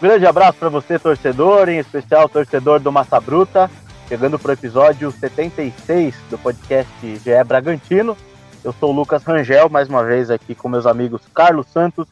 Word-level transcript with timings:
Grande 0.00 0.26
abraço 0.26 0.58
para 0.58 0.68
você, 0.68 0.96
torcedor, 0.96 1.68
em 1.68 1.78
especial 1.78 2.28
torcedor 2.28 2.78
do 2.78 2.92
Massa 2.92 3.20
Bruta, 3.20 3.68
chegando 4.08 4.38
para 4.38 4.50
o 4.50 4.52
episódio 4.54 5.10
76 5.10 6.14
do 6.30 6.38
podcast 6.38 6.90
GE 7.02 7.44
Bragantino. 7.44 8.16
Eu 8.62 8.72
sou 8.72 8.92
o 8.92 8.94
Lucas 8.94 9.24
Rangel, 9.24 9.68
mais 9.68 9.88
uma 9.88 10.04
vez 10.04 10.30
aqui 10.30 10.54
com 10.54 10.68
meus 10.68 10.86
amigos 10.86 11.22
Carlos 11.34 11.66
Santos 11.66 12.06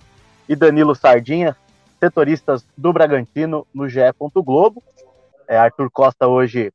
e 0.48 0.56
Danilo 0.56 0.96
Sardinha, 0.96 1.56
setoristas 2.00 2.66
do 2.76 2.92
Bragantino 2.92 3.64
no 3.72 3.88
GE. 3.88 4.00
Globo. 4.34 4.82
É, 5.46 5.56
Arthur 5.56 5.88
Costa 5.88 6.26
hoje 6.26 6.72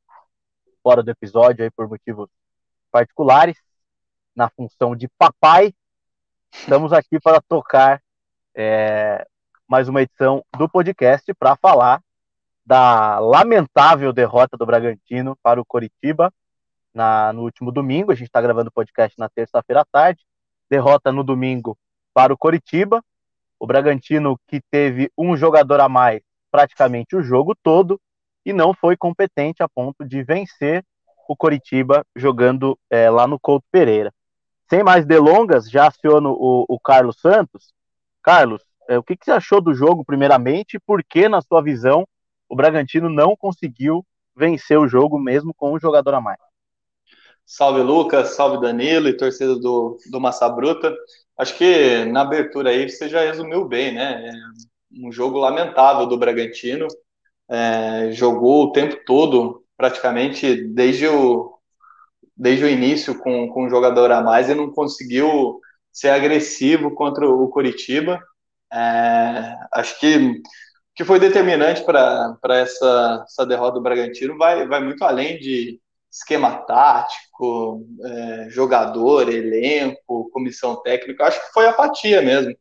fora 0.82 1.02
do 1.02 1.10
episódio 1.10 1.62
aí 1.62 1.70
por 1.70 1.90
motivos 1.90 2.30
particulares, 2.92 3.56
na 4.36 4.50
função 4.50 4.94
de 4.94 5.08
papai. 5.18 5.74
Estamos 6.52 6.92
aqui 6.92 7.18
para 7.18 7.40
tocar 7.40 8.02
é, 8.54 9.26
mais 9.66 9.88
uma 9.88 10.02
edição 10.02 10.44
do 10.58 10.68
podcast 10.68 11.32
para 11.34 11.56
falar 11.56 12.02
da 12.64 13.18
lamentável 13.18 14.12
derrota 14.12 14.56
do 14.56 14.66
Bragantino 14.66 15.36
para 15.42 15.60
o 15.60 15.64
Coritiba 15.64 16.32
na, 16.94 17.32
no 17.32 17.42
último 17.42 17.72
domingo. 17.72 18.12
A 18.12 18.14
gente 18.14 18.28
está 18.28 18.40
gravando 18.42 18.68
o 18.68 18.72
podcast 18.72 19.18
na 19.18 19.28
terça-feira 19.28 19.80
à 19.80 19.84
tarde. 19.84 20.22
Derrota 20.70 21.10
no 21.10 21.24
domingo 21.24 21.76
para 22.12 22.32
o 22.32 22.38
Coritiba. 22.38 23.02
O 23.58 23.66
Bragantino 23.66 24.38
que 24.46 24.60
teve 24.70 25.10
um 25.16 25.36
jogador 25.36 25.80
a 25.80 25.88
mais 25.88 26.22
praticamente 26.50 27.16
o 27.16 27.22
jogo 27.22 27.56
todo 27.62 27.98
e 28.44 28.52
não 28.52 28.74
foi 28.74 28.96
competente 28.96 29.62
a 29.62 29.68
ponto 29.68 30.04
de 30.04 30.22
vencer 30.22 30.84
o 31.32 31.36
Coritiba 31.36 32.04
jogando 32.14 32.78
é, 32.90 33.08
lá 33.08 33.26
no 33.26 33.40
Couto 33.40 33.64
Pereira. 33.72 34.12
Sem 34.68 34.82
mais 34.82 35.06
delongas, 35.06 35.68
já 35.70 35.88
aciono 35.88 36.30
o, 36.38 36.66
o 36.68 36.78
Carlos 36.78 37.18
Santos. 37.20 37.72
Carlos, 38.22 38.62
é, 38.88 38.98
o 38.98 39.02
que, 39.02 39.16
que, 39.16 39.24
você 39.24 39.30
achou 39.30 39.60
do 39.60 39.74
jogo, 39.74 40.04
primeiramente, 40.04 40.78
por 40.78 41.02
que, 41.02 41.28
na 41.28 41.40
sua 41.40 41.62
visão, 41.62 42.06
o 42.48 42.54
Bragantino 42.54 43.08
não 43.08 43.34
conseguiu 43.34 44.04
vencer 44.36 44.78
o 44.78 44.86
jogo 44.86 45.18
mesmo 45.18 45.54
com 45.54 45.72
um 45.72 45.80
jogador 45.80 46.14
a 46.14 46.20
mais? 46.20 46.38
Salve 47.46 47.82
Lucas, 47.82 48.34
salve 48.34 48.60
Danilo 48.60 49.08
e 49.08 49.16
torcida 49.16 49.56
do, 49.56 49.96
do 50.10 50.20
Massa 50.20 50.48
Bruta. 50.48 50.94
Acho 51.38 51.56
que 51.56 52.04
na 52.04 52.20
abertura 52.20 52.70
aí 52.70 52.88
você 52.88 53.08
já 53.08 53.22
resumiu 53.22 53.66
bem, 53.66 53.94
né? 53.94 54.28
É 54.28 54.32
um 55.06 55.10
jogo 55.10 55.38
lamentável 55.38 56.06
do 56.06 56.18
Bragantino. 56.18 56.86
É, 57.48 58.12
jogou 58.12 58.64
o 58.64 58.72
tempo 58.72 58.96
todo, 59.04 59.61
praticamente 59.82 60.54
desde 60.68 61.08
o, 61.08 61.58
desde 62.36 62.64
o 62.64 62.68
início, 62.68 63.18
com, 63.18 63.48
com 63.48 63.64
um 63.64 63.68
jogador 63.68 64.12
a 64.12 64.22
mais 64.22 64.48
e 64.48 64.54
não 64.54 64.70
conseguiu 64.70 65.58
ser 65.92 66.10
agressivo 66.10 66.94
contra 66.94 67.28
o 67.28 67.48
Curitiba. 67.48 68.22
É, 68.72 69.56
acho 69.72 69.98
que 69.98 70.40
que 70.94 71.04
foi 71.04 71.18
determinante 71.18 71.82
para 71.82 72.36
essa, 72.50 73.24
essa 73.26 73.46
derrota 73.46 73.74
do 73.74 73.82
Bragantino 73.82 74.36
vai, 74.36 74.68
vai 74.68 74.78
muito 74.84 75.02
além 75.02 75.38
de 75.38 75.80
esquema 76.10 76.58
tático, 76.64 77.84
é, 78.04 78.50
jogador, 78.50 79.32
elenco, 79.32 80.30
comissão 80.30 80.76
técnica. 80.82 81.24
Acho 81.24 81.40
que 81.40 81.52
foi 81.54 81.66
apatia 81.66 82.20
mesmo. 82.20 82.54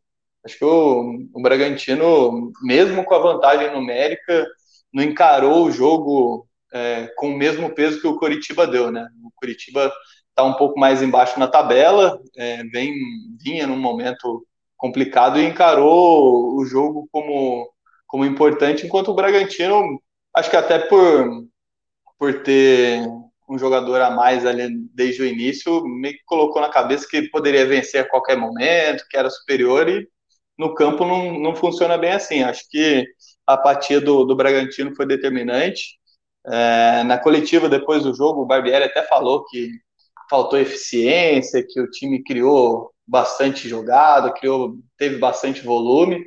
Acho 0.45 0.57
que 0.57 0.63
o, 0.63 1.27
o 1.33 1.41
Bragantino, 1.41 2.51
mesmo 2.63 3.03
com 3.03 3.13
a 3.13 3.19
vantagem 3.19 3.73
numérica, 3.73 4.47
não 4.93 5.03
encarou 5.03 5.65
o 5.65 5.71
jogo 5.71 6.47
é, 6.73 7.07
com 7.17 7.29
o 7.29 7.37
mesmo 7.37 7.73
peso 7.73 7.99
que 7.99 8.07
o 8.07 8.17
Coritiba 8.17 8.67
deu, 8.67 8.91
né? 8.91 9.07
O 9.23 9.31
Coritiba 9.35 9.91
está 10.29 10.43
um 10.43 10.53
pouco 10.53 10.79
mais 10.79 11.01
embaixo 11.01 11.39
na 11.39 11.47
tabela, 11.47 12.19
é, 12.37 12.63
vem, 12.65 12.93
vinha 13.39 13.67
num 13.67 13.77
momento 13.77 14.45
complicado 14.77 15.39
e 15.39 15.45
encarou 15.45 16.57
o 16.57 16.65
jogo 16.65 17.07
como, 17.11 17.69
como 18.07 18.25
importante, 18.25 18.85
enquanto 18.85 19.09
o 19.09 19.13
Bragantino, 19.13 20.01
acho 20.35 20.49
que 20.49 20.55
até 20.55 20.79
por, 20.79 21.45
por 22.17 22.41
ter 22.43 23.05
um 23.51 23.57
jogador 23.59 24.01
a 24.01 24.09
mais 24.09 24.45
ali 24.45 24.69
desde 24.93 25.21
o 25.21 25.25
início, 25.25 25.83
me 25.83 26.17
colocou 26.25 26.61
na 26.61 26.69
cabeça 26.69 27.05
que 27.09 27.29
poderia 27.29 27.65
vencer 27.65 28.01
a 28.01 28.09
qualquer 28.09 28.37
momento, 28.37 29.05
que 29.09 29.17
era 29.17 29.29
superior 29.29 29.89
e 29.89 30.07
no 30.57 30.73
campo 30.73 31.05
não, 31.05 31.37
não 31.39 31.55
funciona 31.55 31.97
bem 31.97 32.11
assim. 32.11 32.43
Acho 32.43 32.63
que 32.69 33.05
a 33.45 33.53
apatia 33.53 33.99
do, 33.99 34.23
do 34.23 34.35
Bragantino 34.35 34.95
foi 34.95 35.05
determinante. 35.05 35.99
É, 36.47 37.03
na 37.03 37.17
coletiva 37.17 37.69
depois 37.69 38.03
do 38.03 38.13
jogo, 38.13 38.41
o 38.41 38.45
Barbieri 38.45 38.85
até 38.85 39.03
falou 39.03 39.45
que 39.45 39.71
faltou 40.29 40.59
eficiência, 40.59 41.65
que 41.67 41.79
o 41.79 41.89
time 41.89 42.23
criou 42.23 42.91
bastante 43.05 43.67
jogada, 43.67 44.31
criou, 44.31 44.75
teve 44.97 45.17
bastante 45.17 45.61
volume. 45.61 46.25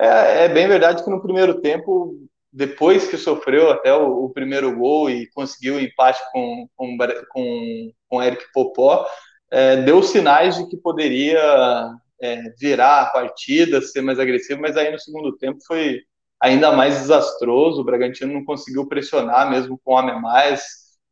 É, 0.00 0.44
é, 0.44 0.48
bem 0.48 0.66
verdade 0.66 1.04
que 1.04 1.10
no 1.10 1.22
primeiro 1.22 1.60
tempo, 1.60 2.18
depois 2.52 3.06
que 3.06 3.16
sofreu 3.16 3.70
até 3.70 3.94
o, 3.94 4.24
o 4.24 4.30
primeiro 4.30 4.74
gol 4.76 5.10
e 5.10 5.28
conseguiu 5.34 5.74
o 5.76 5.80
empate 5.80 6.20
com, 6.32 6.66
com, 6.74 6.96
com, 7.30 7.92
com 8.08 8.22
Eric 8.22 8.44
Popó, 8.52 9.06
é, 9.50 9.76
deu 9.82 10.02
sinais 10.02 10.56
de 10.56 10.66
que 10.68 10.76
poderia 10.76 11.92
é, 12.20 12.42
virar 12.58 13.02
a 13.02 13.10
partida, 13.10 13.82
ser 13.82 14.00
mais 14.00 14.18
agressivo, 14.18 14.60
mas 14.60 14.76
aí 14.76 14.90
no 14.90 14.98
segundo 14.98 15.36
tempo 15.36 15.58
foi 15.66 16.00
ainda 16.40 16.72
mais 16.72 16.98
desastroso. 16.98 17.80
O 17.80 17.84
Bragantino 17.84 18.32
não 18.32 18.44
conseguiu 18.44 18.86
pressionar, 18.86 19.50
mesmo 19.50 19.80
com 19.84 19.94
homem 19.94 20.14
a 20.14 20.18
mais. 20.20 20.62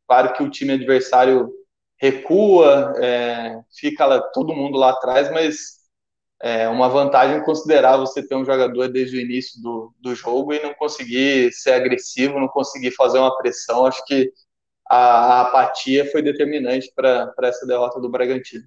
Claro 0.06 0.32
que 0.34 0.42
o 0.42 0.50
time 0.50 0.72
adversário 0.72 1.50
recua, 1.98 2.94
é, 2.98 3.60
fica 3.78 4.04
lá, 4.04 4.20
todo 4.20 4.54
mundo 4.54 4.76
lá 4.76 4.90
atrás, 4.90 5.30
mas 5.30 5.82
é 6.42 6.68
uma 6.68 6.88
vantagem 6.88 7.44
considerável 7.44 8.04
você 8.04 8.26
ter 8.26 8.34
um 8.34 8.44
jogador 8.44 8.88
desde 8.88 9.16
o 9.16 9.20
início 9.20 9.62
do, 9.62 9.94
do 10.00 10.12
jogo 10.12 10.52
e 10.52 10.60
não 10.60 10.74
conseguir 10.74 11.52
ser 11.52 11.72
agressivo, 11.74 12.40
não 12.40 12.48
conseguir 12.48 12.90
fazer 12.90 13.18
uma 13.18 13.36
pressão. 13.38 13.86
Acho 13.86 14.04
que 14.04 14.32
a, 14.88 14.96
a 14.96 15.40
apatia 15.42 16.10
foi 16.10 16.20
determinante 16.20 16.92
para 16.94 17.32
essa 17.42 17.64
derrota 17.64 18.00
do 18.00 18.10
Bragantino. 18.10 18.64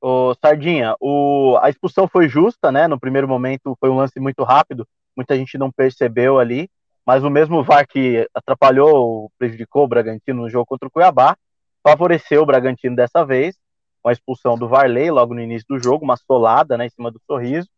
Ô, 0.00 0.34
Sardinha, 0.34 0.96
o, 0.98 1.58
a 1.60 1.68
expulsão 1.68 2.08
foi 2.08 2.28
justa, 2.28 2.72
né? 2.72 2.88
No 2.88 2.98
primeiro 2.98 3.28
momento 3.28 3.76
foi 3.78 3.90
um 3.90 3.96
lance 3.96 4.18
muito 4.18 4.42
rápido, 4.42 4.88
muita 5.16 5.36
gente 5.36 5.58
não 5.58 5.70
percebeu 5.70 6.38
ali, 6.38 6.68
mas 7.06 7.24
o 7.24 7.30
mesmo 7.30 7.62
VAR 7.62 7.86
que 7.86 8.26
atrapalhou, 8.34 9.30
prejudicou 9.38 9.84
o 9.84 9.88
Bragantino 9.88 10.42
no 10.42 10.50
jogo 10.50 10.66
contra 10.66 10.88
o 10.88 10.90
Cuiabá, 10.90 11.36
favoreceu 11.82 12.42
o 12.42 12.46
Bragantino 12.46 12.94
dessa 12.94 13.24
vez, 13.24 13.56
com 14.02 14.08
a 14.08 14.12
expulsão 14.12 14.56
do 14.56 14.68
Varley 14.68 15.10
logo 15.10 15.34
no 15.34 15.40
início 15.40 15.66
do 15.68 15.82
jogo, 15.82 16.04
uma 16.04 16.16
solada 16.16 16.76
né, 16.76 16.86
em 16.86 16.90
cima 16.90 17.10
do 17.10 17.20
sorriso. 17.26 17.68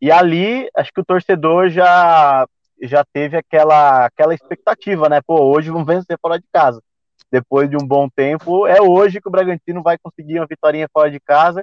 E 0.00 0.10
ali, 0.10 0.68
acho 0.76 0.90
que 0.92 1.00
o 1.00 1.04
torcedor 1.04 1.68
já 1.68 2.46
já 2.82 3.04
teve 3.04 3.36
aquela, 3.36 4.06
aquela 4.06 4.34
expectativa, 4.34 5.08
né? 5.08 5.20
Pô, 5.20 5.38
hoje 5.42 5.70
vamos 5.70 5.86
vencer 5.86 6.18
fora 6.20 6.38
de 6.38 6.46
casa. 6.52 6.82
Depois 7.30 7.68
de 7.68 7.76
um 7.76 7.86
bom 7.86 8.08
tempo, 8.08 8.66
é 8.66 8.80
hoje 8.80 9.20
que 9.20 9.28
o 9.28 9.30
Bragantino 9.30 9.82
vai 9.82 9.98
conseguir 9.98 10.40
uma 10.40 10.46
vitória 10.46 10.88
fora 10.92 11.10
de 11.10 11.20
casa. 11.20 11.62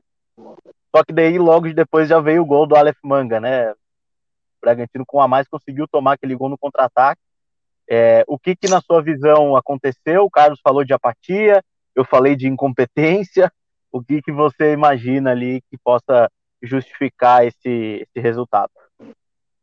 Só 0.96 1.04
que 1.04 1.12
daí, 1.12 1.38
logo 1.38 1.74
depois, 1.74 2.08
já 2.08 2.20
veio 2.20 2.44
o 2.44 2.46
gol 2.46 2.66
do 2.66 2.76
Aleph 2.76 2.98
Manga, 3.04 3.40
né? 3.40 3.74
Bragantino, 4.62 5.06
com 5.06 5.22
a 5.22 5.28
mais, 5.28 5.48
conseguiu 5.48 5.88
tomar 5.88 6.14
aquele 6.14 6.36
gol 6.36 6.50
no 6.50 6.58
contra-ataque. 6.58 7.22
É, 7.90 8.24
o 8.28 8.38
que, 8.38 8.56
que, 8.56 8.70
na 8.70 8.82
sua 8.82 9.02
visão, 9.02 9.56
aconteceu? 9.56 10.24
O 10.24 10.30
Carlos 10.30 10.60
falou 10.62 10.84
de 10.84 10.94
apatia, 10.94 11.64
eu 11.96 12.04
falei 12.04 12.36
de 12.36 12.48
incompetência. 12.48 13.52
O 13.90 14.04
que, 14.04 14.22
que 14.22 14.34
você 14.34 14.74
imagina 14.74 15.32
ali 15.32 15.62
que 15.72 15.78
possa 15.78 16.30
justificar 16.62 17.48
esse, 17.48 18.06
esse 18.06 18.20
resultado? 18.22 18.70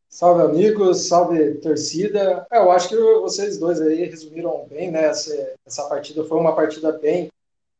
Salve, 0.09 0.43
amigos, 0.43 1.09
salve, 1.09 1.57
torcida. 1.57 2.47
É, 2.51 2.59
eu 2.59 2.71
acho 2.71 2.89
que 2.89 2.97
vocês 2.97 3.59
dois 3.59 3.81
aí 3.81 4.05
resumiram 4.05 4.67
bem, 4.71 4.91
né? 4.91 5.05
Essa, 5.05 5.55
essa 5.67 5.89
partida 5.89 6.25
foi 6.25 6.39
uma 6.39 6.55
partida 6.55 6.93
bem 6.93 7.29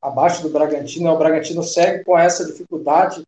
abaixo 0.03 0.43
do 0.43 0.51
Bragantino. 0.51 1.13
O 1.13 1.17
Bragantino 1.17 1.63
segue 1.63 2.05
com 2.05 2.19
essa 2.19 2.45
dificuldade, 2.45 3.25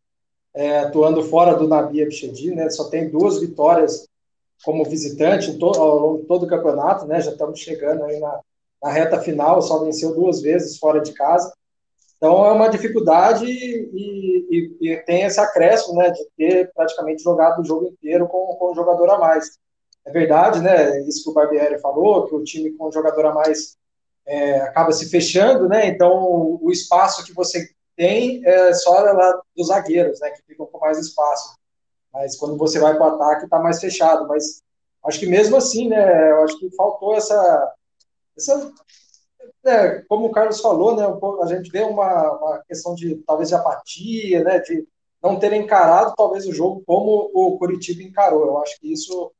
é, 0.56 0.79
atuando 0.81 1.23
fora 1.23 1.55
do 1.55 1.69
Nabi 1.69 2.03
Abichedi, 2.03 2.55
né? 2.55 2.70
Só 2.70 2.88
tem 2.88 3.11
duas 3.11 3.38
vitórias 3.38 4.08
como 4.64 4.85
visitante 4.85 5.56
ao 5.62 5.99
longo 5.99 6.23
de 6.23 6.26
todo 6.26 6.44
o 6.44 6.49
campeonato, 6.49 7.06
né? 7.06 7.20
Já 7.20 7.31
estamos 7.31 7.61
chegando 7.61 8.03
aí 8.05 8.19
na, 8.19 8.41
na 8.82 8.91
reta 8.91 9.20
final, 9.20 9.61
só 9.61 9.85
venceu 9.85 10.14
duas 10.14 10.41
vezes 10.41 10.79
fora 10.79 11.00
de 11.00 11.12
casa. 11.12 11.53
Então 12.17 12.47
é 12.47 12.53
uma 12.53 12.69
dificuldade 12.69 13.44
e, 13.44 14.47
e, 14.50 14.76
e, 14.81 14.97
tem 15.05 15.25
esse 15.25 15.38
acréscimo, 15.38 15.97
né, 15.97 16.11
de 16.11 16.26
ter 16.35 16.73
praticamente 16.73 17.23
jogado 17.23 17.61
o 17.61 17.64
jogo 17.64 17.88
inteiro 17.88 18.26
com, 18.26 18.56
com 18.56 18.73
um 18.73 18.75
jogador 18.75 19.11
a 19.11 19.19
mais. 19.19 19.58
É 20.06 20.11
verdade, 20.11 20.61
né, 20.61 21.00
isso 21.03 21.25
que 21.25 21.31
o 21.31 21.35
Barbieri 21.35 21.79
falou, 21.79 22.26
que 22.26 22.35
o 22.35 22.43
time 22.43 22.73
com 22.73 22.88
um 22.88 22.93
jogador 22.93 23.26
a 23.26 23.35
mais 23.35 23.76
é, 24.25 24.61
acaba 24.61 24.93
se 24.93 25.11
fechando, 25.11 25.69
né, 25.69 25.88
então 25.88 26.58
o, 26.62 26.70
espaço 26.73 27.23
que 27.25 27.35
você 27.35 27.69
tem 27.96 28.46
é 28.46 28.72
só 28.75 29.00
lá 29.00 29.43
dos 29.56 29.69
zagueiros, 29.69 30.20
né, 30.20 30.31
que 30.31 30.43
ficam 30.43 30.66
com 30.66 30.78
mais 30.78 30.98
espaço. 30.98 31.56
Mas 32.12 32.37
quando 32.37 32.56
você 32.56 32.78
vai 32.78 32.94
para 32.94 33.04
o 33.04 33.14
ataque, 33.14 33.44
está 33.44 33.58
mais 33.58 33.81
fechado. 33.81 34.26
Mas 34.28 34.62
acho 35.04 35.19
que 35.19 35.26
mesmo 35.26 35.56
assim, 35.56 35.88
né, 35.88 36.31
eu 36.31 36.43
acho 36.43 36.58
que 36.58 36.70
faltou 36.76 37.14
essa, 37.14 37.75
essa 38.37 38.72
é, 39.64 40.02
como 40.08 40.26
o 40.26 40.31
Carlos 40.31 40.60
falou, 40.60 40.96
né, 40.96 41.04
a 41.43 41.46
gente 41.46 41.70
vê 41.70 41.82
uma, 41.82 42.32
uma, 42.32 42.58
questão 42.69 42.94
de 42.94 43.16
talvez 43.26 43.48
de 43.48 43.54
apatia, 43.54 44.44
né, 44.44 44.60
de 44.60 44.87
não 45.22 45.38
ter 45.38 45.52
encarado 45.52 46.14
talvez 46.16 46.46
o 46.46 46.54
jogo 46.54 46.82
como 46.87 47.31
o 47.34 47.58
Curitiba 47.58 48.02
encarou. 48.02 48.46
Eu 48.46 48.58
acho 48.62 48.78
que 48.81 48.93
isso, 48.93 49.32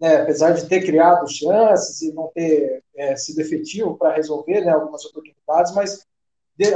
né, 0.00 0.22
apesar 0.22 0.52
de 0.52 0.66
ter 0.68 0.84
criado 0.84 1.28
chances 1.28 2.02
e 2.02 2.12
não 2.12 2.28
ter 2.28 2.84
é, 2.94 3.16
sido 3.16 3.40
efetivo 3.40 3.96
para 3.96 4.14
resolver 4.14 4.60
né, 4.60 4.72
algumas 4.72 5.04
oportunidades, 5.04 5.74
mas 5.74 6.06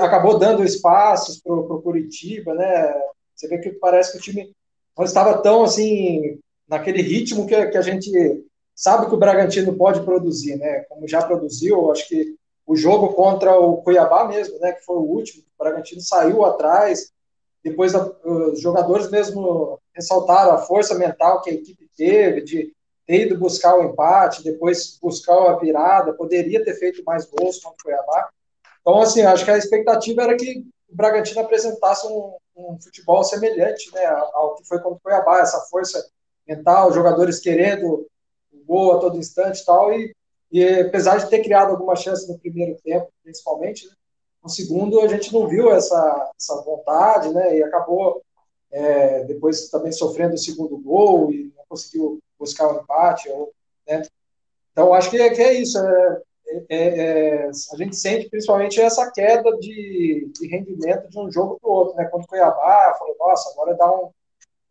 acabou 0.01 0.39
dando 0.39 0.65
espaços 0.65 1.41
para 1.41 1.53
o 1.53 1.83
Curitiba, 1.83 2.55
né? 2.55 2.95
Você 3.35 3.49
vê 3.49 3.59
que 3.59 3.71
parece 3.71 4.13
que 4.13 4.19
o 4.19 4.21
time 4.21 4.53
não 4.97 5.05
estava 5.05 5.41
tão 5.41 5.63
assim 5.63 6.39
naquele 6.69 7.01
ritmo 7.01 7.47
que, 7.47 7.67
que 7.67 7.79
a 7.79 7.83
gente 7.83 8.11
sabe 8.75 9.07
que 9.07 9.15
o 9.15 9.19
Bragantino 9.19 9.77
pode 9.77 10.03
produzir, 10.03 10.57
né? 10.57 10.81
Como 10.89 11.07
já 11.07 11.23
produziu, 11.23 11.91
acho 11.91 12.09
que 12.09 12.35
o 12.67 12.77
jogo 12.77 13.15
contra 13.15 13.59
o 13.59 13.79
Cuiabá 13.79 14.27
mesmo, 14.27 14.59
né? 14.59 14.73
Que 14.73 14.85
foi 14.85 14.97
o 14.97 15.01
último, 15.03 15.43
o 15.43 15.63
Bragantino 15.63 16.01
saiu 16.01 16.45
atrás, 16.45 17.13
depois 17.63 17.93
os 17.95 18.61
jogadores 18.61 19.11
mesmo 19.11 19.79
ressaltaram 19.95 20.53
a 20.53 20.59
força 20.59 20.95
mental 20.95 21.43
que 21.43 21.51
a 21.51 21.55
equipe 21.55 21.89
teve 21.97 22.43
de 22.43 22.73
ter 23.07 23.27
ido 23.27 23.39
buscar 23.39 23.77
o 23.77 23.85
empate, 23.85 24.45
depois 24.45 24.99
buscar 25.01 25.51
a 25.51 25.59
virada, 25.59 26.13
poderia 26.13 26.63
ter 26.63 26.75
feito 26.75 27.03
mais 27.05 27.25
gols 27.25 27.59
contra 27.59 27.79
o 27.79 27.83
Cuiabá. 27.83 28.29
Então, 28.89 29.03
assim, 29.03 29.21
acho 29.21 29.45
que 29.45 29.51
a 29.51 29.59
expectativa 29.59 30.23
era 30.23 30.35
que 30.35 30.65
o 30.89 30.97
Bragantino 30.97 31.43
apresentasse 31.43 32.07
um, 32.07 32.39
um 32.57 32.81
futebol 32.81 33.23
semelhante 33.23 33.93
né, 33.93 34.07
ao 34.07 34.55
que 34.55 34.67
foi 34.67 34.79
contra 34.79 34.97
o 34.97 35.01
Cuiabá, 35.01 35.41
essa 35.41 35.61
força 35.69 36.03
mental, 36.49 36.91
jogadores 36.95 37.39
querendo 37.39 38.07
o 38.51 38.65
gol 38.65 38.97
a 38.97 38.99
todo 38.99 39.19
instante 39.19 39.63
tal, 39.63 39.93
e, 39.93 40.15
e 40.51 40.65
apesar 40.81 41.19
de 41.19 41.29
ter 41.29 41.43
criado 41.43 41.73
alguma 41.73 41.95
chance 41.97 42.27
no 42.33 42.39
primeiro 42.39 42.79
tempo, 42.83 43.13
principalmente, 43.23 43.87
né, 43.87 43.93
no 44.43 44.49
segundo 44.49 45.03
a 45.03 45.09
gente 45.09 45.35
não 45.35 45.47
viu 45.47 45.71
essa, 45.71 46.33
essa 46.41 46.63
vontade, 46.63 47.29
né, 47.29 47.59
e 47.59 47.63
acabou 47.63 48.23
é, 48.71 49.23
depois 49.25 49.69
também 49.69 49.93
sofrendo 49.93 50.33
o 50.33 50.39
segundo 50.39 50.79
gol 50.79 51.31
e 51.31 51.53
não 51.55 51.65
conseguiu 51.69 52.21
buscar 52.39 52.67
o 52.67 52.79
um 52.79 52.81
empate, 52.81 53.29
ou, 53.29 53.53
né, 53.87 54.01
então 54.73 54.95
acho 54.95 55.11
que, 55.11 55.31
que 55.31 55.43
é 55.43 55.53
isso, 55.53 55.79
é, 55.79 56.23
é, 56.51 56.67
é, 56.69 57.49
a 57.49 57.77
gente 57.77 57.97
sente 57.97 58.29
principalmente 58.29 58.81
essa 58.81 59.11
queda 59.11 59.51
de, 59.59 60.31
de 60.33 60.49
rendimento 60.49 61.09
de 61.09 61.19
um 61.19 61.31
jogo 61.31 61.59
para 61.61 61.71
o 61.71 61.73
outro, 61.73 61.97
né? 61.97 62.05
Quando 62.07 62.25
o 62.25 62.27
Cuiabá 62.27 62.97
falou, 62.99 63.17
nossa, 63.19 63.51
agora 63.51 63.75
dá 63.75 63.91
um 63.93 64.11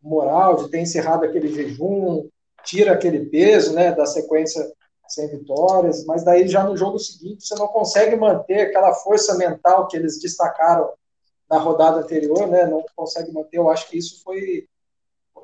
moral 0.02 0.56
de 0.56 0.70
ter 0.70 0.80
encerrado 0.80 1.24
aquele 1.24 1.48
jejum, 1.48 2.28
tira 2.64 2.92
aquele 2.92 3.26
peso, 3.26 3.74
né, 3.74 3.92
da 3.92 4.06
sequência 4.06 4.70
sem 5.08 5.28
vitórias, 5.28 6.04
mas 6.04 6.22
daí 6.22 6.46
já 6.48 6.64
no 6.64 6.76
jogo 6.76 6.98
seguinte 6.98 7.46
você 7.46 7.54
não 7.54 7.68
consegue 7.68 8.14
manter 8.14 8.60
aquela 8.60 8.92
força 8.92 9.36
mental 9.36 9.88
que 9.88 9.96
eles 9.96 10.20
destacaram 10.20 10.90
na 11.48 11.58
rodada 11.58 12.00
anterior, 12.00 12.46
né? 12.46 12.66
Não 12.66 12.84
consegue 12.94 13.32
manter. 13.32 13.56
Eu 13.56 13.70
acho 13.70 13.88
que 13.88 13.96
isso 13.96 14.22
foi 14.22 14.68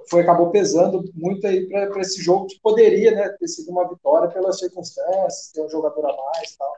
foi 0.09 0.23
acabou 0.23 0.51
pesando 0.51 1.05
muito 1.15 1.47
aí 1.47 1.67
para 1.67 2.01
esse 2.01 2.23
jogo 2.23 2.47
que 2.47 2.61
poderia 2.61 3.11
né, 3.13 3.29
ter 3.31 3.49
sido 3.49 3.71
uma 3.71 3.89
vitória 3.89 4.29
pelas 4.29 4.59
circunstâncias, 4.59 5.51
ter 5.53 5.63
um 5.63 5.69
jogador 5.69 6.07
a 6.07 6.17
mais 6.17 6.53
e 6.53 6.59
tal. 6.59 6.73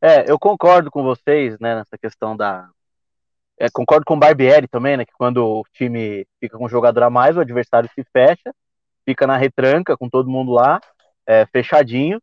É, 0.00 0.30
eu 0.30 0.38
concordo 0.38 0.90
com 0.90 1.02
vocês, 1.02 1.58
né, 1.58 1.74
nessa 1.74 1.96
questão 1.98 2.36
da. 2.36 2.68
É, 3.58 3.70
concordo 3.70 4.04
com 4.04 4.14
o 4.14 4.18
Barbieri 4.18 4.68
também, 4.68 4.96
né, 4.96 5.04
que 5.04 5.12
quando 5.16 5.38
o 5.38 5.64
time 5.72 6.26
fica 6.38 6.58
com 6.58 6.66
um 6.66 6.68
jogador 6.68 7.04
a 7.04 7.10
mais, 7.10 7.36
o 7.36 7.40
adversário 7.40 7.88
se 7.94 8.04
fecha, 8.12 8.54
fica 9.04 9.26
na 9.26 9.36
retranca 9.36 9.96
com 9.96 10.10
todo 10.10 10.30
mundo 10.30 10.52
lá, 10.52 10.78
é, 11.26 11.46
fechadinho, 11.46 12.20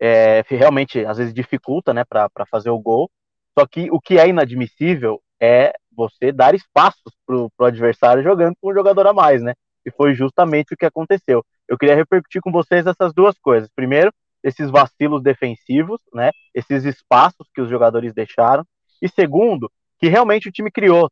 é, 0.00 0.42
realmente 0.48 1.04
às 1.04 1.18
vezes 1.18 1.34
dificulta, 1.34 1.92
né, 1.92 2.04
para 2.04 2.46
fazer 2.50 2.70
o 2.70 2.78
gol. 2.78 3.10
Só 3.58 3.66
que 3.66 3.90
o 3.90 4.00
que 4.00 4.18
é 4.18 4.28
inadmissível 4.28 5.20
é 5.38 5.72
você 5.94 6.32
dar 6.32 6.54
espaços 6.54 7.12
para 7.26 7.36
o 7.36 7.64
adversário 7.64 8.22
jogando 8.22 8.54
com 8.60 8.70
um 8.70 8.74
jogador 8.74 9.06
a 9.06 9.12
mais, 9.12 9.42
né? 9.42 9.54
E 9.84 9.90
foi 9.90 10.14
justamente 10.14 10.74
o 10.74 10.76
que 10.76 10.86
aconteceu. 10.86 11.44
Eu 11.68 11.78
queria 11.78 11.94
repercutir 11.94 12.40
com 12.42 12.50
vocês 12.52 12.86
essas 12.86 13.12
duas 13.14 13.38
coisas. 13.38 13.70
Primeiro, 13.74 14.12
esses 14.42 14.70
vacilos 14.70 15.22
defensivos, 15.22 16.00
né? 16.12 16.30
Esses 16.54 16.84
espaços 16.84 17.48
que 17.54 17.60
os 17.60 17.68
jogadores 17.68 18.12
deixaram. 18.12 18.64
E 19.00 19.08
segundo, 19.08 19.70
que 19.98 20.08
realmente 20.08 20.48
o 20.48 20.52
time 20.52 20.70
criou 20.70 21.10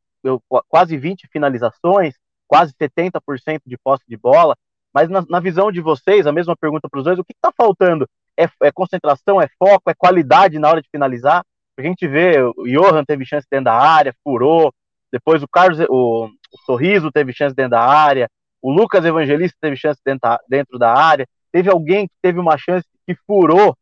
quase 0.69 0.96
20 0.96 1.28
finalizações, 1.28 2.14
quase 2.46 2.72
70% 2.75 3.60
de 3.66 3.76
posse 3.78 4.04
de 4.08 4.16
bola. 4.16 4.56
Mas 4.92 5.08
na, 5.08 5.25
na, 5.28 5.40
visão 5.40 5.70
de 5.70 5.80
vocês, 5.80 6.26
a 6.26 6.32
mesma 6.32 6.56
pergunta 6.56 6.88
para 6.88 6.98
os 6.98 7.04
dois: 7.04 7.19
o 7.19 7.25
que 7.25 7.32
está 7.32 7.52
faltando? 7.56 8.08
É, 8.36 8.48
é 8.62 8.72
concentração, 8.72 9.40
é 9.40 9.48
foco, 9.58 9.90
é 9.90 9.94
qualidade 9.94 10.58
na 10.58 10.69
hora 10.69 10.82
de 10.82 10.88
finalizar? 10.90 11.44
A 11.78 11.82
gente 11.82 12.08
vê, 12.08 12.42
o 12.42 12.64
Johan 12.66 13.04
teve 13.04 13.25
chance 13.25 13.46
dentro 13.48 13.66
da 13.66 13.75
área, 13.75 14.12
furou. 14.25 14.75
Depois 15.12 15.40
o 15.44 15.48
Carlos, 15.48 15.78
o, 15.88 16.26
o 16.26 16.58
Sorriso 16.66 17.12
teve 17.12 17.32
chance 17.32 17.54
dentro 17.54 17.70
da 17.70 17.80
área. 17.80 18.28
O 18.60 18.72
Lucas 18.72 19.04
Evangelista 19.04 19.56
teve 19.60 19.76
chance 19.76 20.00
dentro, 20.04 20.28
dentro 20.48 20.76
da 20.76 20.92
área. 20.92 21.25
Teve 21.52 21.70
alguém 21.70 22.08
que 22.08 22.14
teve 22.20 22.40
uma 22.40 22.58
chance 22.58 22.84
que 23.06 23.14
furou. 23.25 23.76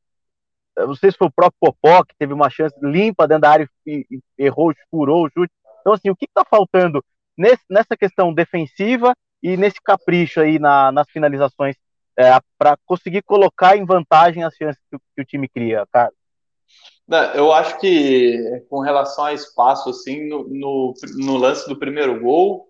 Não 0.77 0.95
sei 0.95 1.11
se 1.11 1.17
foi 1.17 1.29
o 1.29 1.33
próprio 1.33 1.57
Popó 1.59 2.05
que 2.05 2.15
teve 2.19 2.35
uma 2.35 2.51
chance 2.51 2.77
limpa 2.83 3.27
dentro 3.27 3.41
da 3.41 3.51
área 3.51 3.69
e, 3.87 4.05
e 4.11 4.21
errou, 4.39 4.75
furou 4.91 5.25
o 5.25 5.31
chute. 5.31 5.53
Então, 5.81 5.95
assim, 5.95 6.11
o 6.11 6.17
que 6.17 6.27
está 6.27 6.45
faltando 6.45 7.03
nesse, 7.35 7.65
nessa 7.71 7.97
questão 7.97 8.31
defensiva 8.35 9.15
e 9.43 9.57
nesse 9.57 9.81
capricho 9.83 10.43
aí 10.43 10.59
na, 10.59 10.93
nas 10.93 11.09
finalizações 11.09 11.77
é, 12.19 12.39
para 12.59 12.77
conseguir 12.85 13.23
colocar 13.23 13.75
em 13.75 13.87
vantagem 13.87 14.45
as 14.45 14.55
chances 14.55 14.83
que, 14.91 14.99
que 14.99 15.23
o 15.23 15.25
time 15.25 15.49
cria, 15.49 15.87
Carlos? 15.91 16.26
Eu 17.35 17.53
acho 17.53 17.79
que 17.79 18.65
com 18.69 18.81
relação 18.81 19.27
a 19.27 19.33
espaço, 19.33 19.91
assim, 19.91 20.29
no, 20.29 20.49
no, 20.49 20.95
no 21.19 21.37
lance 21.37 21.69
do 21.69 21.79
primeiro 21.79 22.21
gol, 22.21 22.69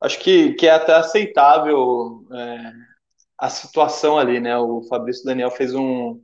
acho 0.00 0.18
que, 0.18 0.54
que 0.54 0.66
é 0.66 0.72
até 0.72 0.94
aceitável 0.94 2.26
é, 2.32 2.72
a 3.38 3.48
situação 3.48 4.18
ali, 4.18 4.40
né? 4.40 4.58
O 4.58 4.82
Fabrício 4.88 5.24
Daniel 5.24 5.50
fez 5.50 5.74
um, 5.74 6.20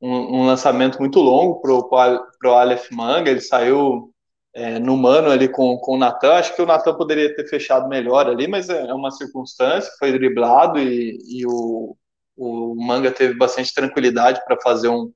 um, 0.00 0.40
um 0.40 0.46
lançamento 0.46 0.98
muito 0.98 1.20
longo 1.20 1.60
pro, 1.60 1.88
pro 1.88 2.54
Aleph 2.54 2.90
Manga, 2.90 3.30
ele 3.30 3.40
saiu 3.40 4.12
é, 4.54 4.78
no 4.78 4.96
mano 4.96 5.30
ali 5.30 5.48
com, 5.48 5.78
com 5.78 5.94
o 5.94 5.98
Natan, 5.98 6.34
acho 6.34 6.54
que 6.54 6.62
o 6.62 6.66
Natan 6.66 6.94
poderia 6.94 7.34
ter 7.34 7.46
fechado 7.48 7.88
melhor 7.88 8.26
ali, 8.26 8.48
mas 8.48 8.68
é, 8.68 8.86
é 8.86 8.94
uma 8.94 9.10
circunstância, 9.10 9.92
foi 9.98 10.12
driblado 10.12 10.78
e, 10.78 11.18
e 11.28 11.46
o, 11.46 11.96
o 12.36 12.74
Manga 12.76 13.10
teve 13.10 13.34
bastante 13.34 13.72
tranquilidade 13.74 14.42
para 14.44 14.60
fazer 14.60 14.88
um, 14.88 15.12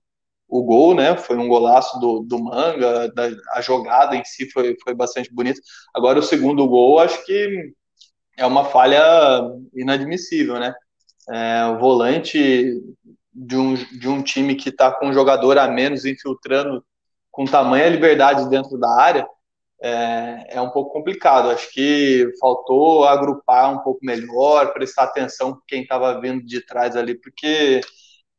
o 0.50 0.64
gol, 0.64 0.94
né? 0.94 1.16
Foi 1.16 1.36
um 1.36 1.48
golaço 1.48 1.98
do, 2.00 2.20
do 2.20 2.42
Manga, 2.42 3.08
da, 3.12 3.30
a 3.54 3.60
jogada 3.60 4.16
em 4.16 4.24
si 4.24 4.50
foi, 4.50 4.76
foi 4.82 4.94
bastante 4.94 5.32
bonita. 5.32 5.60
Agora 5.94 6.18
o 6.18 6.22
segundo 6.22 6.66
gol, 6.68 6.98
acho 6.98 7.24
que 7.24 7.72
é 8.36 8.44
uma 8.44 8.64
falha 8.64 9.00
inadmissível, 9.74 10.58
né? 10.58 10.74
É, 11.30 11.64
o 11.66 11.78
volante 11.78 12.82
de 13.32 13.56
um, 13.56 13.74
de 13.74 14.08
um 14.08 14.22
time 14.22 14.56
que 14.56 14.70
está 14.70 14.90
com 14.90 15.08
um 15.08 15.12
jogador 15.12 15.56
a 15.56 15.68
menos 15.68 16.04
infiltrando 16.04 16.84
com 17.30 17.44
tamanha 17.44 17.88
liberdade 17.88 18.48
dentro 18.50 18.76
da 18.76 18.90
área 19.00 19.28
é, 19.82 20.56
é 20.56 20.60
um 20.60 20.70
pouco 20.70 20.92
complicado. 20.92 21.50
Acho 21.50 21.72
que 21.72 22.28
faltou 22.40 23.04
agrupar 23.04 23.72
um 23.72 23.78
pouco 23.78 24.00
melhor, 24.02 24.72
prestar 24.72 25.04
atenção 25.04 25.60
quem 25.66 25.82
estava 25.82 26.20
vindo 26.20 26.44
de 26.44 26.60
trás 26.64 26.96
ali, 26.96 27.14
porque 27.14 27.80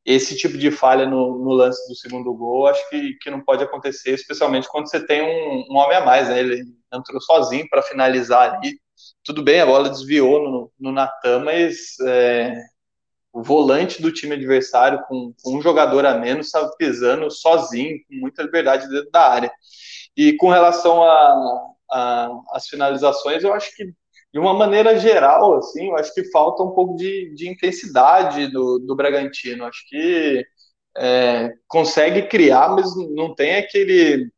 esse 0.06 0.36
tipo 0.36 0.58
de 0.58 0.72
falha 0.72 1.06
no, 1.06 1.38
no, 1.38 1.52
lance 1.52 1.88
do 1.88 1.96
segundo 1.96 2.34
gol, 2.34 2.68
acho 2.68 2.90
que, 2.90 3.14
que 3.22 3.30
não 3.30 3.42
pode 3.42 3.64
acontecer, 3.64 4.14
especialmente 4.14 4.68
quando 4.68 4.90
você 4.90 5.06
tem 5.06 5.22
um, 5.22 5.66
um 5.70 5.78
homem 5.78 5.98
a 5.98 6.06
mais, 6.06 6.28
né? 6.28 6.40
Ele 6.40 6.64
entrou 6.92 7.22
sozinho 7.22 7.68
para 7.70 7.84
finalizar 7.84 8.56
ali. 8.56 8.80
Tudo 9.24 9.44
bem, 9.44 9.62
a 9.62 9.66
bola 9.66 9.90
desviou 9.90 10.42
no, 10.42 10.72
no 10.80 10.92
Natan, 10.92 11.44
mas 11.44 12.00
é, 12.02 12.54
o 13.32 13.44
volante 13.44 14.02
do 14.02 14.12
time 14.12 14.34
adversário, 14.36 15.04
com, 15.08 15.34
com 15.42 15.58
um 15.58 15.62
jogador 15.62 16.06
a 16.06 16.18
menos, 16.18 16.48
estava 16.48 16.72
pisando 16.78 17.30
sozinho, 17.30 17.98
com 18.08 18.16
muita 18.16 18.44
liberdade 18.44 18.90
dentro 18.90 19.12
da 19.12 19.30
área. 19.30 19.52
E 20.18 20.34
com 20.34 20.50
relação 20.50 21.04
às 22.52 22.68
finalizações, 22.68 23.44
eu 23.44 23.54
acho 23.54 23.76
que 23.76 23.94
de 24.34 24.40
uma 24.40 24.54
maneira 24.54 24.98
geral, 24.98 25.56
assim, 25.58 25.90
eu 25.90 25.96
acho 25.98 26.14
que 26.14 26.24
falta 26.32 26.64
um 26.64 26.72
pouco 26.72 26.96
de, 26.96 27.34
de 27.36 27.50
intensidade 27.50 28.48
do, 28.48 28.80
do 28.80 28.96
Bragantino. 28.96 29.66
Acho 29.66 29.88
que 29.90 30.46
é, 30.98 31.52
consegue 31.68 32.24
criar, 32.28 32.70
mas 32.70 32.96
não 33.14 33.36
tem 33.36 33.58
aquele, 33.58 34.32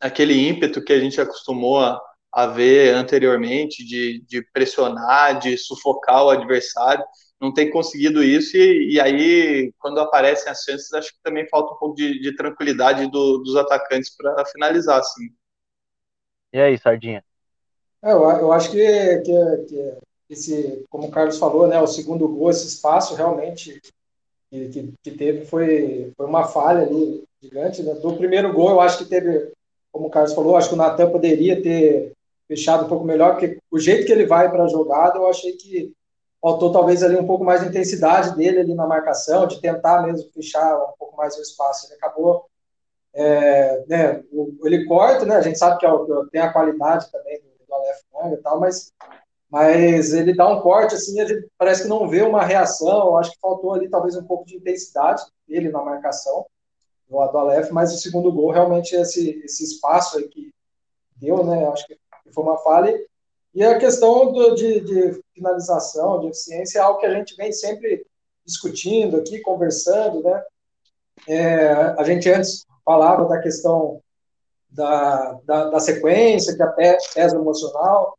aquele 0.00 0.48
ímpeto 0.48 0.82
que 0.82 0.92
a 0.92 1.00
gente 1.00 1.20
acostumou 1.20 1.80
a, 1.80 2.00
a 2.32 2.46
ver 2.46 2.94
anteriormente 2.94 3.84
de, 3.84 4.24
de 4.26 4.42
pressionar, 4.52 5.38
de 5.38 5.56
sufocar 5.56 6.24
o 6.24 6.30
adversário. 6.30 7.04
Não 7.40 7.54
tem 7.54 7.70
conseguido 7.70 8.22
isso, 8.24 8.56
e, 8.56 8.94
e 8.94 9.00
aí, 9.00 9.72
quando 9.78 10.00
aparecem 10.00 10.50
as 10.50 10.62
chances, 10.64 10.92
acho 10.92 11.12
que 11.12 11.22
também 11.22 11.48
falta 11.48 11.74
um 11.74 11.78
pouco 11.78 11.94
de, 11.94 12.20
de 12.20 12.34
tranquilidade 12.34 13.08
do, 13.10 13.38
dos 13.38 13.54
atacantes 13.56 14.14
para 14.16 14.44
finalizar, 14.46 14.98
assim. 14.98 15.28
E 16.52 16.58
aí, 16.60 16.76
Sardinha? 16.78 17.24
É, 18.02 18.12
eu, 18.12 18.22
eu 18.22 18.52
acho 18.52 18.70
que, 18.70 19.18
que, 19.18 19.64
que, 19.66 19.98
esse, 20.30 20.84
como 20.88 21.08
o 21.08 21.10
Carlos 21.10 21.38
falou, 21.38 21.66
né, 21.66 21.80
o 21.80 21.86
segundo 21.86 22.28
gol, 22.28 22.50
esse 22.50 22.66
espaço 22.66 23.14
realmente 23.14 23.80
que, 24.50 24.68
que, 24.68 24.94
que 25.02 25.10
teve 25.10 25.44
foi, 25.46 26.12
foi 26.16 26.26
uma 26.26 26.46
falha 26.46 26.82
ali 26.82 27.24
gigante. 27.42 27.82
Né? 27.82 27.94
Do 27.94 28.16
primeiro 28.16 28.52
gol, 28.52 28.70
eu 28.70 28.80
acho 28.80 28.98
que 28.98 29.04
teve, 29.04 29.52
como 29.90 30.06
o 30.06 30.10
Carlos 30.10 30.32
falou, 30.32 30.56
acho 30.56 30.68
que 30.68 30.74
o 30.74 30.78
Natan 30.78 31.10
poderia 31.10 31.60
ter 31.62 32.12
fechado 32.46 32.86
um 32.86 32.88
pouco 32.88 33.04
melhor, 33.04 33.32
porque 33.32 33.58
o 33.70 33.78
jeito 33.78 34.06
que 34.06 34.12
ele 34.12 34.26
vai 34.26 34.50
para 34.50 34.64
a 34.64 34.68
jogada, 34.68 35.18
eu 35.18 35.28
achei 35.28 35.52
que 35.52 35.92
faltou 36.40 36.72
talvez 36.72 37.02
ali 37.02 37.16
um 37.16 37.26
pouco 37.26 37.44
mais 37.44 37.60
de 37.60 37.68
intensidade 37.68 38.36
dele 38.36 38.60
ali 38.60 38.74
na 38.74 38.86
marcação, 38.86 39.46
de 39.46 39.60
tentar 39.60 40.02
mesmo 40.02 40.30
fechar 40.32 40.78
um 40.78 40.92
pouco 40.98 41.16
mais 41.16 41.36
o 41.36 41.42
espaço. 41.42 41.86
Ele 41.86 41.96
acabou, 41.96 42.46
é, 43.12 43.84
né, 43.86 44.24
ele 44.64 44.86
corta, 44.86 45.26
né, 45.26 45.36
a 45.36 45.42
gente 45.42 45.58
sabe 45.58 45.78
que 45.78 45.86
é 45.86 45.90
tem 46.30 46.40
a 46.40 46.52
qualidade 46.52 47.10
também 47.10 47.38
do, 47.68 47.74
Aleph 47.74 48.00
Manga 48.12 48.34
e 48.34 48.42
tal, 48.42 48.60
mas, 48.60 48.92
mas 49.50 50.12
ele 50.12 50.34
dá 50.34 50.48
um 50.48 50.60
corte, 50.60 50.94
assim, 50.94 51.20
ele 51.20 51.46
parece 51.58 51.82
que 51.82 51.88
não 51.88 52.08
vê 52.08 52.22
uma 52.22 52.44
reação, 52.44 53.16
acho 53.16 53.32
que 53.32 53.40
faltou 53.40 53.74
ali 53.74 53.88
talvez 53.88 54.16
um 54.16 54.24
pouco 54.24 54.46
de 54.46 54.56
intensidade 54.56 55.22
dele 55.46 55.70
na 55.70 55.82
marcação 55.82 56.46
do, 57.08 57.26
do 57.26 57.38
Aleph, 57.38 57.70
mas 57.70 57.92
o 57.92 57.98
segundo 57.98 58.32
gol 58.32 58.50
realmente 58.50 58.94
esse, 58.94 59.40
esse 59.44 59.64
espaço 59.64 60.18
aí 60.18 60.28
que 60.28 60.50
deu, 61.16 61.44
né, 61.44 61.66
acho 61.68 61.86
que 61.86 61.98
foi 62.32 62.44
uma 62.44 62.58
falha, 62.58 62.98
e 63.54 63.64
a 63.64 63.78
questão 63.78 64.30
do, 64.32 64.54
de, 64.54 64.80
de, 64.80 65.20
finalização, 65.34 66.20
de 66.20 66.28
eficiência, 66.28 66.78
é 66.78 66.82
algo 66.82 67.00
que 67.00 67.06
a 67.06 67.14
gente 67.14 67.34
vem 67.34 67.52
sempre 67.52 68.06
discutindo 68.44 69.16
aqui, 69.16 69.40
conversando, 69.40 70.22
né? 70.22 70.42
É, 71.26 71.72
a 71.98 72.02
gente 72.04 72.30
antes 72.30 72.64
falava 72.84 73.24
da 73.24 73.40
questão 73.40 74.00
da, 74.70 75.38
da, 75.44 75.70
da 75.70 75.80
sequência, 75.80 76.56
que 76.56 76.62
até 76.62 76.98
pesa 77.14 77.36
emocional. 77.36 78.18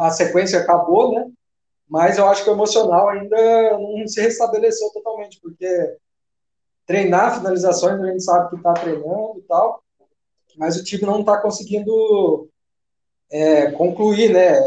A 0.00 0.10
sequência 0.10 0.60
acabou, 0.60 1.12
né? 1.12 1.30
Mas 1.88 2.18
eu 2.18 2.26
acho 2.28 2.44
que 2.44 2.50
o 2.50 2.52
emocional 2.52 3.08
ainda 3.08 3.78
não 3.78 4.06
se 4.06 4.20
restabeleceu 4.20 4.90
totalmente, 4.90 5.40
porque 5.40 5.96
treinar 6.86 7.38
finalizações 7.38 8.00
a 8.00 8.06
gente 8.06 8.22
sabe 8.22 8.50
que 8.50 8.56
está 8.56 8.72
treinando 8.74 9.38
e 9.38 9.42
tal, 9.42 9.82
mas 10.56 10.76
o 10.76 10.84
time 10.84 11.04
não 11.04 11.20
está 11.20 11.40
conseguindo 11.40 12.48
é, 13.30 13.70
concluir, 13.72 14.32
né? 14.32 14.58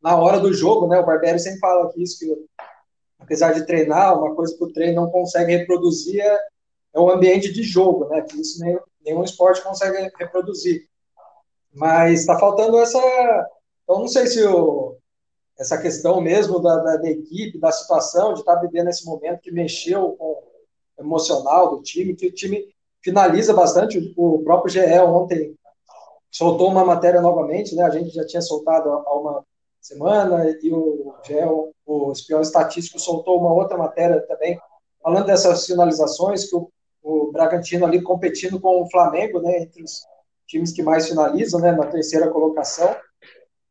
Na 0.00 0.16
hora 0.16 0.40
do 0.40 0.52
jogo, 0.52 0.86
né? 0.86 0.98
O 0.98 1.04
Barbieri 1.04 1.38
sempre 1.38 1.58
fala 1.58 1.92
que 1.92 2.02
isso, 2.02 2.18
que 2.18 2.32
apesar 3.18 3.52
de 3.52 3.66
treinar, 3.66 4.18
uma 4.18 4.34
coisa 4.34 4.56
que 4.56 4.64
o 4.64 4.72
treino 4.72 5.02
não 5.02 5.10
consegue 5.10 5.56
reproduzir 5.56 6.20
é, 6.20 6.38
é 6.94 7.00
o 7.00 7.10
ambiente 7.10 7.52
de 7.52 7.62
jogo, 7.62 8.06
né? 8.08 8.22
Que 8.22 8.40
isso 8.40 8.62
nem, 8.64 8.78
nenhum 9.08 9.24
esporte 9.24 9.62
consegue 9.62 10.10
reproduzir. 10.18 10.86
Mas 11.72 12.20
está 12.20 12.38
faltando 12.38 12.78
essa. 12.78 12.98
Eu 13.88 13.98
não 13.98 14.08
sei 14.08 14.26
se 14.26 14.44
o, 14.46 14.96
essa 15.58 15.78
questão 15.78 16.20
mesmo 16.20 16.60
da, 16.60 16.76
da, 16.76 16.96
da, 16.96 17.10
equipe, 17.10 17.58
da 17.58 17.72
situação, 17.72 18.34
de 18.34 18.40
estar 18.40 18.56
tá 18.56 18.60
vivendo 18.60 18.88
esse 18.88 19.04
momento 19.06 19.40
que 19.40 19.50
mexeu 19.50 20.12
com 20.12 20.24
o 20.24 21.02
emocional 21.02 21.70
do 21.70 21.82
time, 21.82 22.14
que 22.14 22.26
o 22.26 22.32
time 22.32 22.64
finaliza 23.02 23.54
bastante. 23.54 24.14
O 24.16 24.42
próprio 24.44 24.72
GE 24.72 24.98
ontem 25.00 25.54
soltou 26.30 26.68
uma 26.68 26.84
matéria 26.84 27.20
novamente, 27.20 27.74
né? 27.74 27.84
A 27.84 27.90
gente 27.90 28.10
já 28.10 28.26
tinha 28.26 28.42
soltado 28.42 28.90
há 28.90 29.14
uma 29.14 29.44
semana 29.80 30.44
e 30.62 30.72
o 30.72 31.14
Gel, 31.24 31.72
o 31.86 32.12
espião 32.12 32.42
estatístico, 32.42 32.98
soltou 32.98 33.38
uma 33.38 33.52
outra 33.52 33.78
matéria 33.78 34.20
também 34.26 34.60
falando 35.02 35.26
dessas 35.26 35.64
finalizações 35.64 36.50
que 36.50 36.56
o, 36.56 36.70
o 37.10 37.32
Bragantino 37.32 37.86
ali 37.86 38.02
competindo 38.02 38.60
com 38.60 38.82
o 38.82 38.90
Flamengo, 38.90 39.40
né? 39.40 39.62
Entre 39.62 39.82
os 39.82 40.02
times 40.46 40.72
que 40.72 40.82
mais 40.82 41.08
finalizam, 41.08 41.60
né? 41.60 41.72
Na 41.72 41.86
terceira 41.86 42.28
colocação. 42.28 42.94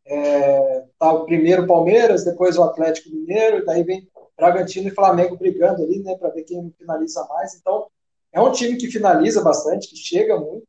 É, 0.05 0.85
tá 0.97 1.11
o 1.11 1.25
primeiro 1.25 1.67
Palmeiras, 1.67 2.23
depois 2.23 2.57
o 2.57 2.63
Atlético 2.63 3.09
Mineiro, 3.09 3.65
daí 3.65 3.83
vem 3.83 4.07
Bragantino 4.37 4.87
e 4.87 4.95
Flamengo 4.95 5.35
brigando 5.35 5.83
ali, 5.83 5.99
né? 5.99 6.15
Para 6.15 6.29
ver 6.29 6.43
quem 6.43 6.73
finaliza 6.77 7.25
mais. 7.29 7.55
Então 7.55 7.87
é 8.31 8.39
um 8.41 8.51
time 8.51 8.77
que 8.77 8.89
finaliza 8.89 9.41
bastante, 9.41 9.89
que 9.89 9.95
chega 9.95 10.39
muito 10.39 10.65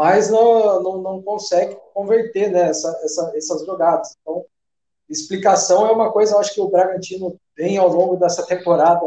mas 0.00 0.30
não, 0.30 0.82
não, 0.82 1.02
não 1.02 1.22
consegue 1.22 1.76
converter 1.92 2.50
né, 2.50 2.70
essa, 2.70 2.88
essa, 3.04 3.32
essas 3.36 3.66
jogadas. 3.66 4.16
Então, 4.22 4.46
explicação 5.10 5.86
é 5.86 5.92
uma 5.92 6.12
coisa, 6.12 6.34
eu 6.34 6.38
acho 6.38 6.54
que 6.54 6.60
o 6.60 6.68
Bragantino 6.68 7.36
vem 7.56 7.76
ao 7.76 7.88
longo 7.88 8.16
dessa 8.16 8.46
temporada, 8.46 9.00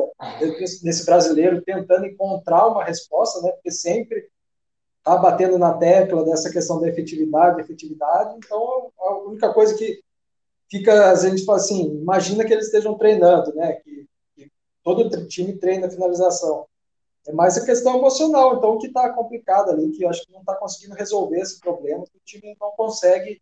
nesse 0.83 1.05
brasileiro, 1.05 1.61
tentando 1.61 2.05
encontrar 2.05 2.67
uma 2.67 2.83
resposta, 2.83 3.41
né, 3.41 3.51
porque 3.51 3.71
sempre 3.71 4.27
está 4.97 5.17
batendo 5.17 5.57
na 5.57 5.73
tecla 5.73 6.25
dessa 6.25 6.51
questão 6.51 6.79
da 6.79 6.89
efetividade, 6.89 7.61
efetividade, 7.61 8.35
então 8.37 8.91
a 8.99 9.17
única 9.19 9.53
coisa 9.53 9.75
que 9.75 10.01
fica, 10.69 11.11
a 11.11 11.15
gente 11.15 11.45
fala 11.45 11.57
assim, 11.57 11.97
imagina 12.01 12.43
que 12.45 12.53
eles 12.53 12.65
estejam 12.65 12.97
treinando, 12.97 13.53
né, 13.55 13.73
que, 13.73 14.05
que 14.35 14.51
todo 14.83 15.27
time 15.27 15.53
treina 15.53 15.89
finalização. 15.89 16.65
É 17.25 17.31
mais 17.31 17.57
a 17.57 17.65
questão 17.65 17.97
emocional, 17.97 18.57
então, 18.57 18.77
que 18.77 18.87
está 18.87 19.09
complicado 19.13 19.71
ali, 19.71 19.91
que 19.91 20.03
eu 20.03 20.09
acho 20.09 20.25
que 20.25 20.33
não 20.33 20.41
está 20.41 20.55
conseguindo 20.55 20.95
resolver 20.95 21.39
esse 21.39 21.57
problema, 21.61 22.03
que 22.03 22.17
o 22.17 22.21
time 22.25 22.57
não 22.59 22.71
consegue 22.71 23.41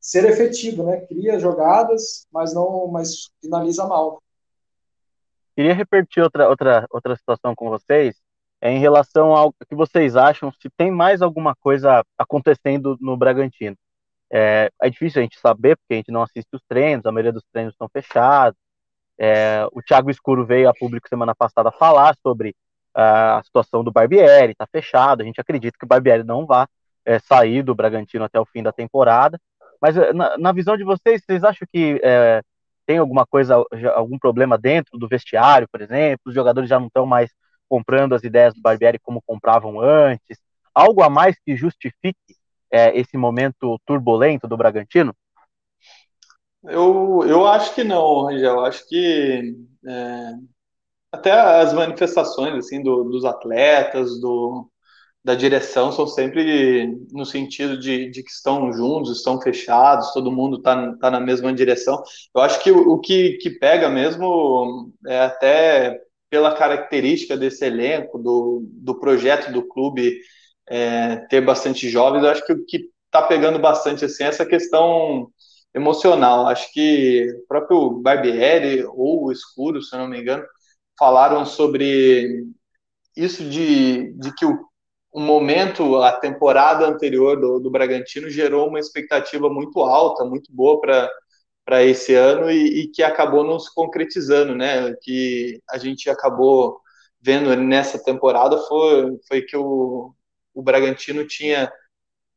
ser 0.00 0.24
efetivo, 0.24 0.84
né? 0.84 1.00
Cria 1.02 1.38
jogadas, 1.38 2.26
mas 2.32 2.54
não, 2.54 2.88
mas 2.88 3.30
finaliza 3.40 3.86
mal. 3.86 4.22
Queria 5.54 5.74
repetir 5.74 6.22
outra, 6.22 6.48
outra, 6.48 6.86
outra 6.90 7.16
situação 7.16 7.54
com 7.54 7.68
vocês, 7.68 8.16
é 8.60 8.70
em 8.70 8.78
relação 8.78 9.34
ao 9.34 9.52
que 9.52 9.74
vocês 9.74 10.16
acham, 10.16 10.52
se 10.52 10.70
tem 10.76 10.90
mais 10.90 11.22
alguma 11.22 11.54
coisa 11.56 12.02
acontecendo 12.16 12.96
no 13.00 13.16
Bragantino. 13.16 13.76
É, 14.32 14.70
é 14.80 14.90
difícil 14.90 15.20
a 15.20 15.22
gente 15.22 15.38
saber, 15.38 15.76
porque 15.76 15.94
a 15.94 15.96
gente 15.96 16.12
não 16.12 16.22
assiste 16.22 16.48
os 16.52 16.62
treinos, 16.68 17.04
a 17.04 17.12
maioria 17.12 17.32
dos 17.32 17.44
treinos 17.52 17.74
estão 17.74 17.88
fechados. 17.88 18.58
É, 19.18 19.66
o 19.72 19.82
Thiago 19.82 20.10
Escuro 20.10 20.46
veio 20.46 20.68
a 20.68 20.74
público 20.74 21.08
semana 21.08 21.34
passada 21.34 21.70
falar 21.70 22.16
sobre 22.22 22.54
a 22.94 23.42
situação 23.44 23.84
do 23.84 23.92
Barbieri, 23.92 24.52
está 24.52 24.66
fechado, 24.66 25.20
a 25.20 25.24
gente 25.24 25.40
acredita 25.40 25.76
que 25.78 25.84
o 25.84 25.88
Barbieri 25.88 26.24
não 26.24 26.46
vai 26.46 26.66
é, 27.04 27.18
sair 27.18 27.62
do 27.62 27.74
Bragantino 27.74 28.24
até 28.24 28.40
o 28.40 28.46
fim 28.46 28.62
da 28.62 28.72
temporada, 28.72 29.38
mas 29.80 29.96
é, 29.96 30.12
na, 30.12 30.36
na 30.38 30.52
visão 30.52 30.76
de 30.76 30.84
vocês, 30.84 31.22
vocês 31.24 31.42
acham 31.42 31.66
que 31.72 32.00
é, 32.02 32.42
tem 32.86 32.98
alguma 32.98 33.24
coisa, 33.26 33.64
algum 33.94 34.18
problema 34.18 34.58
dentro 34.58 34.98
do 34.98 35.08
vestiário, 35.08 35.68
por 35.70 35.80
exemplo, 35.80 36.22
os 36.26 36.34
jogadores 36.34 36.68
já 36.68 36.78
não 36.78 36.88
estão 36.88 37.06
mais 37.06 37.30
comprando 37.68 38.14
as 38.14 38.24
ideias 38.24 38.52
do 38.52 38.60
Barbieri 38.60 38.98
como 38.98 39.22
compravam 39.22 39.80
antes, 39.80 40.38
algo 40.74 41.02
a 41.02 41.08
mais 41.08 41.38
que 41.38 41.56
justifique 41.56 42.36
é, 42.70 42.96
esse 42.98 43.16
momento 43.16 43.80
turbulento 43.86 44.48
do 44.48 44.56
Bragantino? 44.56 45.14
Eu, 46.62 47.24
eu 47.26 47.46
acho 47.46 47.74
que 47.74 47.82
não, 47.82 48.24
Rangel. 48.24 48.64
Acho 48.64 48.86
que 48.88 49.56
é, 49.86 50.32
até 51.12 51.32
as 51.32 51.72
manifestações 51.72 52.54
assim 52.54 52.82
do, 52.82 53.04
dos 53.04 53.24
atletas, 53.24 54.20
do, 54.20 54.68
da 55.22 55.34
direção 55.34 55.92
são 55.92 56.06
sempre 56.06 56.86
no 57.12 57.26
sentido 57.26 57.78
de, 57.78 58.10
de 58.10 58.22
que 58.22 58.30
estão 58.30 58.72
juntos, 58.72 59.18
estão 59.18 59.40
fechados, 59.40 60.12
todo 60.12 60.32
mundo 60.32 60.58
está 60.58 60.94
tá 60.96 61.10
na 61.10 61.20
mesma 61.20 61.52
direção. 61.52 62.02
Eu 62.34 62.40
acho 62.40 62.62
que 62.62 62.70
o, 62.70 62.94
o, 62.94 62.98
que, 62.98 63.34
que 63.38 63.50
pega 63.50 63.88
mesmo 63.88 64.90
é 65.06 65.20
até 65.20 66.00
pela 66.30 66.54
característica 66.54 67.36
desse 67.36 67.64
elenco, 67.66 68.18
do, 68.18 68.64
do 68.72 68.98
projeto 68.98 69.52
do 69.52 69.66
clube 69.66 70.20
é, 70.68 71.16
ter 71.28 71.40
bastante 71.40 71.88
jovens, 71.88 72.22
eu 72.22 72.30
acho 72.30 72.46
que 72.46 72.52
o 72.52 72.64
que 72.64 72.88
está 73.06 73.22
pegando 73.22 73.58
bastante 73.58 74.04
assim, 74.04 74.24
é 74.24 74.28
essa 74.28 74.46
questão 74.46 75.28
emocional. 75.74 76.46
Acho 76.46 76.72
que 76.72 77.26
o 77.42 77.46
próprio 77.46 77.90
Barbieri 78.00 78.84
ou 78.84 79.24
o 79.24 79.32
Escuro, 79.32 79.82
se 79.82 79.96
não 79.96 80.08
me 80.08 80.20
engano, 80.20 80.44
falaram 80.98 81.44
sobre 81.44 82.46
isso 83.16 83.44
de, 83.48 84.12
de 84.12 84.34
que 84.34 84.46
o, 84.46 84.69
o 85.12 85.20
momento, 85.20 85.96
a 86.02 86.12
temporada 86.12 86.86
anterior 86.86 87.40
do, 87.40 87.58
do 87.58 87.70
Bragantino 87.70 88.30
gerou 88.30 88.68
uma 88.68 88.78
expectativa 88.78 89.48
muito 89.48 89.80
alta, 89.80 90.24
muito 90.24 90.52
boa 90.52 90.80
para 90.80 91.84
esse 91.84 92.14
ano 92.14 92.50
e, 92.50 92.82
e, 92.82 92.88
que 92.88 93.02
acabou 93.02 93.44
não 93.44 93.58
se 93.58 93.74
concretizando, 93.74 94.54
né? 94.54 94.94
Que 95.02 95.60
a 95.68 95.78
gente 95.78 96.08
acabou 96.08 96.80
vendo 97.20 97.54
nessa 97.56 98.02
temporada 98.02 98.56
foi, 98.58 99.18
foi 99.28 99.42
que 99.42 99.56
o, 99.56 100.14
o 100.54 100.62
Bragantino 100.62 101.26
tinha 101.26 101.70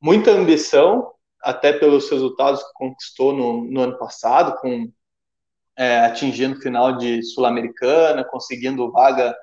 muita 0.01 0.31
ambição, 0.31 1.11
até 1.41 1.73
pelos 1.73 2.09
resultados 2.09 2.63
que 2.63 2.73
conquistou 2.73 3.33
no, 3.33 3.63
no 3.65 3.81
ano 3.81 3.97
passado, 3.97 4.57
com 4.59 4.91
é, 5.77 5.99
atingindo 5.99 6.59
final 6.61 6.97
de 6.97 7.23
Sul-Americana, 7.23 8.23
conseguindo 8.23 8.91
vaga 8.91 9.35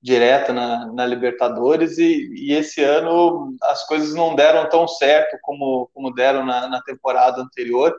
direta 0.00 0.52
na, 0.52 0.92
na 0.92 1.06
Libertadores 1.06 1.98
e, 1.98 2.30
e, 2.34 2.52
esse 2.52 2.82
ano 2.82 3.54
as 3.62 3.84
coisas 3.86 4.14
não 4.14 4.36
deram 4.36 4.68
tão 4.68 4.86
certo 4.86 5.36
como, 5.42 5.90
como 5.92 6.14
deram 6.14 6.46
na, 6.46 6.68
na 6.68 6.80
temporada 6.82 7.42
anterior 7.42 7.94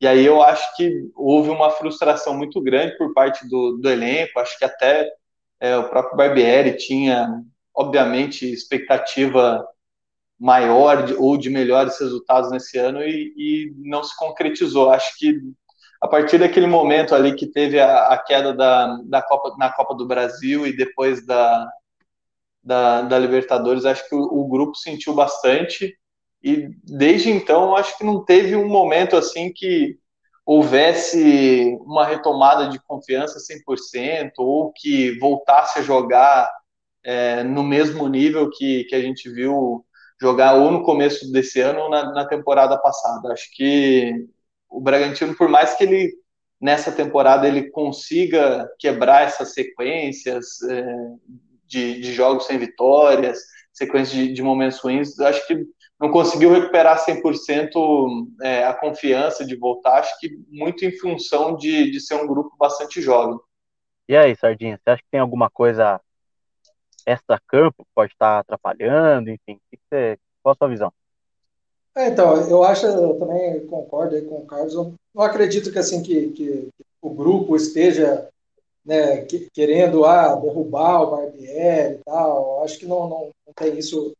e 0.00 0.06
aí 0.06 0.24
eu 0.24 0.42
acho 0.42 0.76
que 0.76 1.10
houve 1.14 1.50
uma 1.50 1.70
frustração 1.70 2.34
muito 2.34 2.60
grande 2.62 2.96
por 2.96 3.12
parte 3.12 3.46
do, 3.46 3.76
do 3.76 3.90
elenco, 3.90 4.40
acho 4.40 4.58
que 4.58 4.64
até 4.64 5.06
é, 5.60 5.76
o 5.76 5.90
próprio 5.90 6.16
Barbieri 6.16 6.76
tinha, 6.78 7.28
obviamente, 7.74 8.50
expectativa 8.50 9.66
maior 10.38 11.04
de, 11.04 11.14
ou 11.14 11.36
de 11.36 11.50
melhores 11.50 12.00
resultados 12.00 12.50
nesse 12.50 12.78
ano 12.78 13.02
e, 13.02 13.34
e 13.36 13.74
não 13.76 14.02
se 14.02 14.16
concretizou. 14.16 14.88
Acho 14.90 15.18
que 15.18 15.34
a 16.00 16.08
partir 16.08 16.38
daquele 16.38 16.66
momento 16.66 17.14
ali 17.14 17.34
que 17.34 17.46
teve 17.46 17.78
a, 17.78 18.08
a 18.08 18.18
queda 18.18 18.54
da, 18.54 18.98
da 19.04 19.22
Copa, 19.22 19.54
na 19.58 19.70
Copa 19.70 19.94
do 19.94 20.06
Brasil 20.06 20.66
e 20.66 20.74
depois 20.74 21.24
da, 21.26 21.70
da, 22.62 23.02
da 23.02 23.18
Libertadores, 23.18 23.84
acho 23.84 24.08
que 24.08 24.14
o, 24.14 24.22
o, 24.22 24.48
grupo 24.48 24.74
sentiu 24.76 25.14
bastante 25.14 25.94
e 26.42 26.70
desde 26.84 27.30
então 27.30 27.76
acho 27.76 27.98
que 27.98 28.04
não 28.04 28.24
teve 28.24 28.56
um 28.56 28.66
momento 28.66 29.14
assim 29.14 29.52
que 29.52 29.98
houvesse 30.46 31.78
uma 31.82 32.06
retomada 32.06 32.68
de 32.68 32.80
confiança 32.80 33.38
100% 33.38 34.32
ou 34.38 34.72
que 34.72 35.18
voltasse 35.18 35.78
a 35.78 35.82
jogar 35.82 36.50
é, 37.04 37.44
no 37.44 37.62
mesmo 37.62 38.08
nível 38.08 38.50
que, 38.50 38.84
que 38.84 38.94
a 38.94 39.02
gente 39.02 39.30
viu 39.30 39.84
jogar 40.20 40.54
ou 40.54 40.70
no 40.70 40.82
começo 40.82 41.30
desse 41.30 41.60
ano 41.60 41.80
ou 41.80 41.90
na, 41.90 42.12
na 42.12 42.26
temporada 42.26 42.76
passada. 42.78 43.32
Acho 43.32 43.50
que 43.54 44.26
o 44.70 44.80
Bragantino, 44.80 45.34
por 45.36 45.48
mais 45.48 45.74
que 45.74 45.84
ele 45.84 46.12
nessa 46.60 46.92
temporada 46.92 47.48
ele 47.48 47.70
consiga 47.70 48.68
quebrar 48.78 49.22
essas 49.22 49.54
sequências 49.54 50.60
é, 50.62 50.96
de, 51.66 52.00
de, 52.00 52.12
jogos 52.12 52.44
sem 52.44 52.58
vitórias, 52.58 53.38
sequências 53.72 54.12
de, 54.12 54.32
de 54.32 54.42
momentos 54.42 54.78
ruins, 54.78 55.18
acho 55.20 55.46
que 55.46 55.64
não 55.98 56.10
conseguiu 56.10 56.52
recuperar 56.52 56.98
100% 56.98 58.26
é, 58.42 58.64
a 58.64 58.74
confiança 58.74 59.44
de 59.44 59.56
voltar, 59.56 60.00
acho 60.00 60.18
que 60.18 60.30
muito 60.48 60.84
em 60.84 60.92
função 60.98 61.56
de, 61.56 61.90
de 61.90 62.00
ser 62.00 62.14
um 62.14 62.26
grupo 62.26 62.54
bastante 62.58 63.00
jovem. 63.00 63.38
E 64.08 64.16
aí, 64.16 64.34
Sardinha, 64.36 64.78
você 64.82 64.90
acha 64.90 65.02
que 65.02 65.10
tem 65.10 65.20
alguma 65.20 65.48
coisa 65.48 66.00
extra-campo 67.06 67.84
que 67.84 67.90
pode 67.94 68.12
estar 68.12 68.40
atrapalhando, 68.40 69.30
enfim, 69.30 69.60
que 69.70 69.78
você, 69.88 70.18
qual 70.42 70.52
a 70.52 70.56
sua 70.56 70.68
visão? 70.68 70.92
É, 72.00 72.08
então, 72.08 72.34
eu 72.48 72.64
acho, 72.64 72.86
eu 72.86 73.18
também 73.18 73.66
concordo 73.66 74.20
com 74.24 74.36
o 74.36 74.46
Carlos, 74.46 74.72
eu 74.72 74.94
não 75.14 75.22
acredito 75.22 75.70
que 75.70 75.78
assim 75.78 76.02
que, 76.02 76.30
que 76.30 76.68
o 77.02 77.10
grupo 77.10 77.54
esteja 77.54 78.26
né, 78.82 79.18
que, 79.26 79.50
querendo 79.52 80.06
ah, 80.06 80.34
derrubar 80.34 81.02
o 81.02 81.10
Barbieri 81.10 81.96
e 81.96 81.98
tal, 82.02 82.56
eu 82.56 82.64
acho 82.64 82.78
que 82.78 82.86
não, 82.86 83.06
não, 83.06 83.30
não 83.46 83.52
tem 83.54 83.76
isso, 83.78 84.14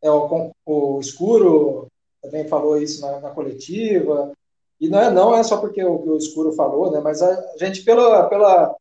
é, 0.00 0.10
o, 0.10 0.50
o 0.64 0.98
Escuro 0.98 1.88
também 2.22 2.48
falou 2.48 2.80
isso 2.80 3.02
na, 3.02 3.20
na, 3.20 3.30
coletiva, 3.30 4.32
e 4.80 4.88
não 4.88 4.98
é, 4.98 5.10
não 5.10 5.36
é 5.36 5.42
só 5.42 5.58
porque 5.58 5.84
o, 5.84 6.12
o 6.12 6.16
Escuro 6.16 6.52
falou, 6.52 6.90
né, 6.90 7.00
mas 7.00 7.20
a 7.20 7.54
gente, 7.58 7.82
pela, 7.82 8.30
pela, 8.30 8.74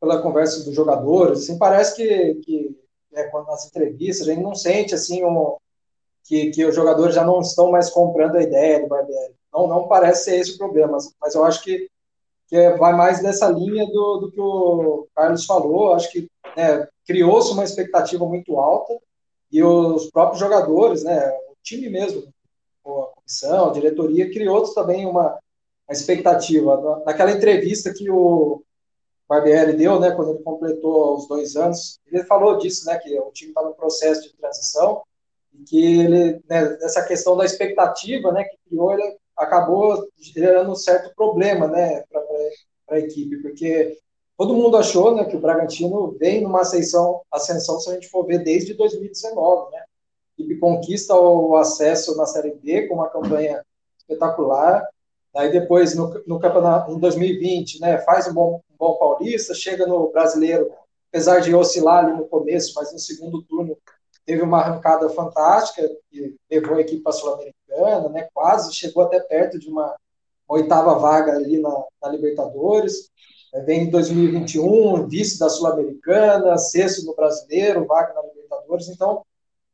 pela 0.00 0.22
conversa 0.22 0.64
dos 0.64 0.74
jogadores, 0.74 1.40
assim, 1.40 1.58
parece 1.58 1.96
que, 1.96 2.34
que 2.36 2.80
né, 3.12 3.24
quando 3.24 3.48
nas 3.48 3.66
entrevistas, 3.66 4.26
a 4.26 4.32
gente 4.32 4.42
não 4.42 4.54
sente 4.54 4.94
assim 4.94 5.22
um, 5.22 5.58
que, 6.24 6.50
que 6.50 6.64
os 6.64 6.74
jogadores 6.74 7.14
já 7.14 7.24
não 7.24 7.40
estão 7.40 7.70
mais 7.70 7.90
comprando 7.90 8.36
a 8.36 8.42
ideia 8.42 8.80
do 8.80 8.88
Barbieri. 8.88 9.34
Não, 9.52 9.68
não 9.68 9.86
parece 9.86 10.24
ser 10.24 10.36
esse 10.36 10.54
o 10.54 10.58
problema, 10.58 10.92
mas, 10.92 11.14
mas 11.20 11.34
eu 11.34 11.44
acho 11.44 11.62
que, 11.62 11.88
que 12.48 12.70
vai 12.70 12.94
mais 12.94 13.22
nessa 13.22 13.48
linha 13.48 13.86
do, 13.86 14.16
do 14.18 14.30
que 14.30 14.40
o 14.40 15.06
Carlos 15.14 15.44
falou. 15.44 15.92
Acho 15.92 16.10
que 16.10 16.28
né, 16.56 16.88
criou-se 17.06 17.52
uma 17.52 17.62
expectativa 17.62 18.24
muito 18.24 18.58
alta 18.58 18.98
e 19.52 19.62
os 19.62 20.10
próprios 20.10 20.40
jogadores, 20.40 21.04
né, 21.04 21.28
o 21.50 21.56
time 21.62 21.88
mesmo, 21.88 22.24
a 22.84 23.06
comissão, 23.14 23.68
a 23.68 23.72
diretoria, 23.72 24.30
criou 24.30 24.62
também 24.74 25.06
uma, 25.06 25.38
uma 25.86 25.92
expectativa. 25.92 27.02
Naquela 27.04 27.32
entrevista 27.32 27.92
que 27.92 28.10
o 28.10 28.62
Barbieri 29.28 29.74
deu, 29.74 30.00
né, 30.00 30.10
quando 30.10 30.30
ele 30.30 30.42
completou 30.42 31.16
os 31.16 31.28
dois 31.28 31.54
anos, 31.54 32.00
ele 32.06 32.24
falou 32.24 32.56
disso, 32.56 32.86
né, 32.86 32.98
que 32.98 33.16
o 33.20 33.30
time 33.30 33.50
estava 33.50 33.68
no 33.68 33.74
processo 33.74 34.22
de 34.22 34.34
transição 34.36 35.02
e 35.54 35.64
que 35.64 36.00
ele, 36.00 36.42
né, 36.48 36.78
essa 36.82 37.04
questão 37.04 37.36
da 37.36 37.44
expectativa, 37.44 38.32
né, 38.32 38.44
que 38.44 38.56
criou, 38.68 38.92
ele 38.92 39.16
acabou 39.36 40.06
gerando 40.18 40.72
um 40.72 40.76
certo 40.76 41.14
problema, 41.14 41.66
né, 41.66 42.02
para 42.10 42.96
a 42.96 42.98
equipe, 42.98 43.38
porque 43.42 43.98
todo 44.36 44.54
mundo 44.54 44.76
achou, 44.76 45.14
né, 45.14 45.24
que 45.24 45.36
o 45.36 45.40
Bragantino 45.40 46.16
vem 46.18 46.42
numa 46.42 46.60
ascensão, 46.62 47.22
ascensão 47.30 47.80
se 47.80 47.90
a 47.90 47.94
gente 47.94 48.08
for 48.08 48.26
ver 48.26 48.38
desde 48.38 48.74
2019, 48.74 49.72
né, 49.72 49.82
e 50.38 50.54
conquista 50.56 51.14
o 51.14 51.56
acesso 51.56 52.16
na 52.16 52.26
Série 52.26 52.54
B 52.54 52.88
com 52.88 52.94
uma 52.94 53.08
campanha 53.08 53.62
espetacular, 53.98 54.84
Aí 55.36 55.50
depois, 55.50 55.96
no, 55.96 56.22
no 56.26 56.38
campeonato, 56.38 56.92
em 56.92 56.98
2020, 56.98 57.80
né, 57.80 57.98
faz 57.98 58.28
um 58.28 58.34
bom, 58.34 58.60
um 58.70 58.76
bom 58.78 58.94
paulista, 58.96 59.52
chega 59.52 59.84
no 59.84 60.10
brasileiro, 60.12 60.70
apesar 61.08 61.40
de 61.40 61.52
oscilar 61.54 62.04
ali 62.04 62.16
no 62.16 62.26
começo, 62.26 62.72
mas 62.76 62.92
no 62.92 62.98
segundo 62.98 63.42
turno 63.42 63.76
teve 64.24 64.42
uma 64.42 64.60
arrancada 64.60 65.08
fantástica, 65.10 65.88
que 66.10 66.36
levou 66.50 66.76
a 66.76 66.80
equipe 66.80 67.02
para 67.02 67.10
a 67.10 67.14
Sul-Americana, 67.14 68.08
né, 68.08 68.28
quase 68.32 68.74
chegou 68.74 69.02
até 69.02 69.20
perto 69.20 69.58
de 69.58 69.68
uma, 69.68 69.94
uma 70.48 70.58
oitava 70.58 70.94
vaga 70.98 71.32
ali 71.32 71.58
na, 71.58 71.84
na 72.02 72.08
Libertadores. 72.08 73.10
Vem 73.64 73.84
em 73.84 73.90
2021, 73.90 75.06
vice 75.06 75.38
da 75.38 75.48
Sul-Americana, 75.48 76.58
sexto 76.58 77.04
no 77.06 77.14
Brasileiro, 77.14 77.86
vaga 77.86 78.12
na 78.14 78.22
Libertadores. 78.22 78.88
Então, 78.88 79.24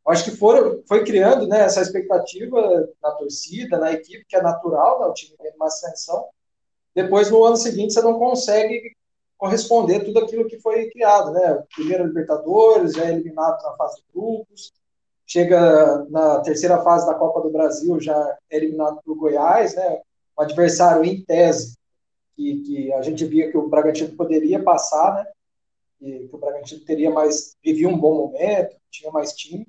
acho 0.06 0.24
que 0.24 0.36
foram, 0.36 0.82
foi 0.86 1.04
criando 1.04 1.46
né, 1.46 1.62
essa 1.62 1.80
expectativa 1.80 2.88
na 3.02 3.12
torcida, 3.12 3.78
na 3.78 3.92
equipe, 3.92 4.26
que 4.28 4.36
é 4.36 4.42
natural, 4.42 5.00
né, 5.00 5.06
o 5.06 5.14
time 5.14 5.36
tem 5.38 5.52
uma 5.54 5.66
ascensão. 5.66 6.26
Depois, 6.94 7.30
no 7.30 7.44
ano 7.44 7.56
seguinte, 7.56 7.94
você 7.94 8.02
não 8.02 8.18
consegue 8.18 8.94
corresponder 9.40 10.04
tudo 10.04 10.18
aquilo 10.18 10.46
que 10.46 10.60
foi 10.60 10.90
criado, 10.90 11.32
né? 11.32 11.64
Primeiro 11.74 12.06
Libertadores, 12.06 12.92
já 12.92 13.06
é 13.06 13.12
eliminado 13.12 13.62
na 13.62 13.72
fase 13.74 13.96
de 13.96 14.04
grupos, 14.12 14.70
chega 15.26 16.04
na 16.10 16.40
terceira 16.40 16.82
fase 16.82 17.06
da 17.06 17.14
Copa 17.14 17.40
do 17.40 17.50
Brasil, 17.50 17.98
já 17.98 18.38
é 18.50 18.56
eliminado 18.58 19.00
pelo 19.02 19.16
Goiás, 19.16 19.74
né? 19.74 20.02
Um 20.38 20.42
adversário 20.42 21.02
em 21.02 21.24
tese, 21.24 21.74
que, 22.36 22.60
que 22.60 22.92
a 22.92 23.00
gente 23.00 23.24
via 23.24 23.50
que 23.50 23.56
o 23.56 23.66
Bragantino 23.66 24.14
poderia 24.14 24.62
passar, 24.62 25.14
né? 25.14 25.26
E 26.02 26.28
que 26.28 26.36
o 26.36 26.38
Bragantino 26.38 26.84
teria 26.84 27.10
mais, 27.10 27.56
vivia 27.64 27.88
um 27.88 27.98
bom 27.98 28.14
momento, 28.14 28.76
tinha 28.90 29.10
mais 29.10 29.32
time. 29.32 29.66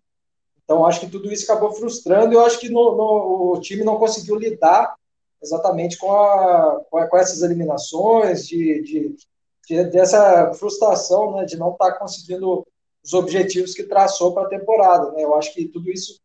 Então, 0.66 0.86
acho 0.86 1.00
que 1.00 1.10
tudo 1.10 1.32
isso 1.32 1.50
acabou 1.50 1.72
frustrando. 1.72 2.34
Eu 2.34 2.46
acho 2.46 2.60
que 2.60 2.70
no, 2.70 2.96
no, 2.96 3.54
o 3.54 3.62
time 3.62 3.86
não 3.86 3.98
conseguiu 3.98 4.36
lidar 4.36 4.94
exatamente 5.42 5.98
com, 5.98 6.12
a, 6.12 6.82
com, 6.90 7.18
essas 7.18 7.42
eliminações, 7.42 8.48
de, 8.48 8.82
de, 8.82 9.16
dessa 9.86 10.54
frustração 10.54 11.36
né, 11.36 11.46
de 11.46 11.58
não 11.58 11.72
estar 11.72 11.92
tá 11.92 12.00
conseguindo 12.00 12.66
os 13.04 13.14
objetivos 13.14 13.74
que 13.74 13.84
traçou 13.84 14.34
para 14.34 14.44
a 14.44 14.50
temporada. 14.50 15.12
Né? 15.12 15.24
Eu 15.24 15.36
acho 15.36 15.54
que 15.54 15.68
tudo 15.68 15.90
isso, 15.90 16.20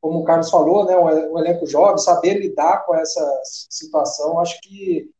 como 0.00 0.20
o 0.20 0.24
Carlos 0.24 0.50
falou, 0.50 0.84
né, 0.84 0.94
elenco 1.38 1.66
jovem, 1.66 1.98
saber 1.98 2.34
lidar 2.34 2.84
com 2.84 2.94
essa 2.94 3.40
situação, 3.44 4.40
acho 4.40 4.60
que 4.60 5.10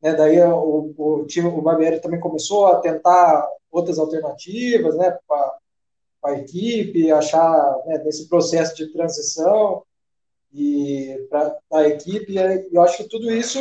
né, 0.00 0.14
daí 0.14 0.40
o, 0.42 0.94
o 0.96 1.26
time, 1.26 1.48
o 1.48 1.60
Barbieri 1.60 2.00
também 2.00 2.20
começou 2.20 2.66
a 2.66 2.80
tentar 2.80 3.46
outras 3.70 3.98
alternativas, 3.98 4.96
né, 4.96 5.16
para 5.26 5.58
a 6.24 6.32
equipe, 6.38 7.12
achar 7.12 7.78
né, 7.86 7.98
nesse 7.98 8.28
processo 8.28 8.74
de 8.74 8.92
transição 8.92 9.82
e 10.52 11.26
para 11.28 11.56
a 11.72 11.88
equipe. 11.88 12.34
Eu 12.72 12.82
acho 12.82 12.98
que 12.98 13.08
tudo 13.08 13.30
isso 13.30 13.58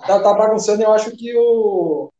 está 0.00 0.20
tá 0.20 0.34
bagunçando. 0.34 0.82
Eu 0.82 0.92
acho 0.92 1.10
que 1.12 1.36
o, 1.36 2.10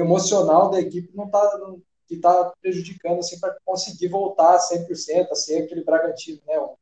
emocional 0.00 0.70
da 0.70 0.80
equipe 0.80 1.10
não 1.14 1.26
está 1.26 1.60
que 2.06 2.14
está 2.14 2.52
prejudicando 2.62 3.18
assim 3.18 3.38
para 3.38 3.54
conseguir 3.64 4.08
voltar 4.08 4.58
100% 4.58 5.28
a 5.30 5.34
ser 5.34 5.62
aquele 5.62 5.84
Bragantino, 5.84 6.40
né? 6.46 6.58
O, 6.58 6.76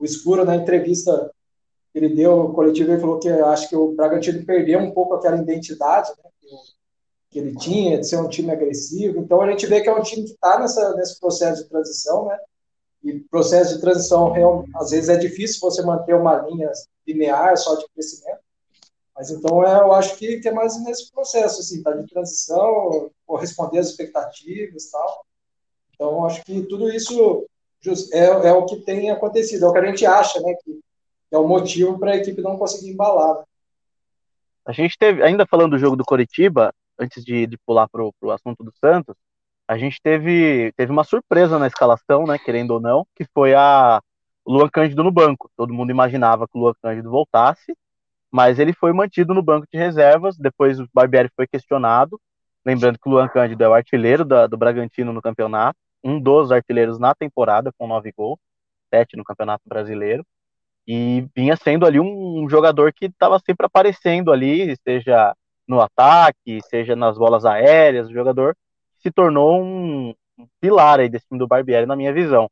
o 0.00 0.04
Escuro 0.04 0.44
na 0.44 0.56
entrevista 0.56 1.30
que 1.92 1.98
ele 1.98 2.14
deu 2.14 2.36
no 2.42 2.54
coletivo 2.54 2.90
ele 2.90 3.00
falou 3.00 3.20
que 3.20 3.28
acho 3.28 3.68
que 3.68 3.76
o 3.76 3.92
Bragantino 3.92 4.44
perdeu 4.44 4.80
um 4.80 4.90
pouco 4.90 5.14
aquela 5.14 5.36
identidade, 5.36 6.10
né? 6.22 6.30
que 7.34 7.40
ele 7.40 7.56
tinha, 7.56 7.98
de 7.98 8.06
ser 8.06 8.16
um 8.16 8.28
time 8.28 8.52
agressivo. 8.52 9.18
Então 9.18 9.40
a 9.40 9.50
gente 9.50 9.66
vê 9.66 9.80
que 9.80 9.88
é 9.88 9.94
um 9.94 10.02
time 10.02 10.22
que 10.22 10.30
está 10.30 10.56
nesse 10.58 11.18
processo 11.18 11.64
de 11.64 11.68
transição, 11.68 12.26
né? 12.26 12.38
E 13.02 13.18
processo 13.28 13.74
de 13.74 13.80
transição, 13.80 14.30
real, 14.30 14.64
às 14.76 14.92
vezes 14.92 15.08
é 15.08 15.16
difícil 15.16 15.60
você 15.60 15.82
manter 15.82 16.14
uma 16.14 16.36
linha 16.42 16.70
linear 17.04 17.56
só 17.56 17.74
de 17.74 17.84
crescimento. 17.92 18.38
Mas 19.16 19.30
então 19.30 19.62
é, 19.64 19.78
eu 19.78 19.92
acho 19.92 20.16
que, 20.16 20.40
que 20.40 20.48
é 20.48 20.52
mais 20.52 20.82
nesse 20.82 21.10
processo, 21.12 21.60
assim, 21.60 21.82
tá 21.82 21.92
de 21.92 22.06
transição, 22.08 23.10
corresponder 23.24 23.78
às 23.78 23.90
expectativas 23.90 24.90
tal. 24.90 25.24
Então 25.94 26.24
acho 26.24 26.42
que 26.44 26.62
tudo 26.62 26.90
isso 26.90 27.46
é, 28.12 28.26
é 28.26 28.52
o 28.52 28.66
que 28.66 28.76
tem 28.80 29.10
acontecido, 29.10 29.66
é 29.66 29.68
o 29.68 29.72
que 29.72 29.78
a 29.78 29.86
gente 29.86 30.04
acha, 30.04 30.40
né? 30.40 30.54
Que, 30.64 30.80
é 31.30 31.38
o 31.38 31.48
motivo 31.48 31.98
para 31.98 32.12
a 32.12 32.16
equipe 32.16 32.40
não 32.40 32.56
conseguir 32.56 32.90
embalar. 32.90 33.38
Né? 33.38 33.44
A 34.66 34.72
gente 34.72 34.96
teve, 34.96 35.22
ainda 35.22 35.46
falando 35.46 35.72
do 35.72 35.78
jogo 35.78 35.96
do 35.96 36.04
Coritiba, 36.04 36.72
antes 36.98 37.24
de, 37.24 37.46
de 37.46 37.58
pular 37.58 37.88
para 37.88 38.02
o 38.04 38.30
assunto 38.30 38.62
do 38.62 38.72
Santos, 38.78 39.16
a 39.66 39.76
gente 39.76 40.00
teve, 40.02 40.72
teve 40.76 40.92
uma 40.92 41.04
surpresa 41.04 41.58
na 41.58 41.66
escalação, 41.66 42.24
né, 42.24 42.38
querendo 42.38 42.72
ou 42.72 42.80
não, 42.80 43.06
que 43.16 43.24
foi 43.34 43.54
a 43.54 44.00
Luan 44.46 44.68
Cândido 44.68 45.02
no 45.02 45.10
banco. 45.10 45.50
Todo 45.56 45.72
mundo 45.74 45.90
imaginava 45.90 46.46
que 46.46 46.56
o 46.56 46.60
Luan 46.60 46.74
Cândido 46.80 47.10
voltasse, 47.10 47.74
mas 48.34 48.58
ele 48.58 48.72
foi 48.72 48.92
mantido 48.92 49.32
no 49.32 49.40
banco 49.40 49.64
de 49.72 49.78
reservas. 49.78 50.36
Depois 50.36 50.80
o 50.80 50.88
Barbieri 50.92 51.30
foi 51.36 51.46
questionado. 51.46 52.20
Lembrando 52.66 52.98
que 52.98 53.08
o 53.08 53.12
Luan 53.12 53.28
Cândido 53.28 53.62
é 53.62 53.68
o 53.68 53.72
artilheiro 53.72 54.24
da, 54.24 54.48
do 54.48 54.56
Bragantino 54.56 55.12
no 55.12 55.22
campeonato, 55.22 55.78
um 56.02 56.18
dos 56.18 56.50
artilheiros 56.50 56.98
na 56.98 57.14
temporada, 57.14 57.70
com 57.78 57.86
nove 57.86 58.10
gols, 58.10 58.40
sete 58.92 59.16
no 59.16 59.22
Campeonato 59.22 59.62
Brasileiro. 59.64 60.26
E 60.84 61.28
vinha 61.32 61.54
sendo 61.54 61.86
ali 61.86 62.00
um, 62.00 62.42
um 62.42 62.48
jogador 62.50 62.92
que 62.92 63.04
estava 63.04 63.38
sempre 63.38 63.66
aparecendo 63.66 64.32
ali, 64.32 64.74
seja 64.82 65.32
no 65.68 65.80
ataque, 65.80 66.58
seja 66.68 66.96
nas 66.96 67.16
bolas 67.16 67.44
aéreas, 67.44 68.08
o 68.08 68.12
jogador 68.12 68.56
se 68.98 69.12
tornou 69.12 69.62
um, 69.62 70.12
pilar 70.60 70.98
aí 70.98 71.08
desse 71.08 71.28
time 71.28 71.38
do 71.38 71.46
Barbieri, 71.46 71.86
na 71.86 71.94
minha 71.94 72.12
visão. 72.12 72.50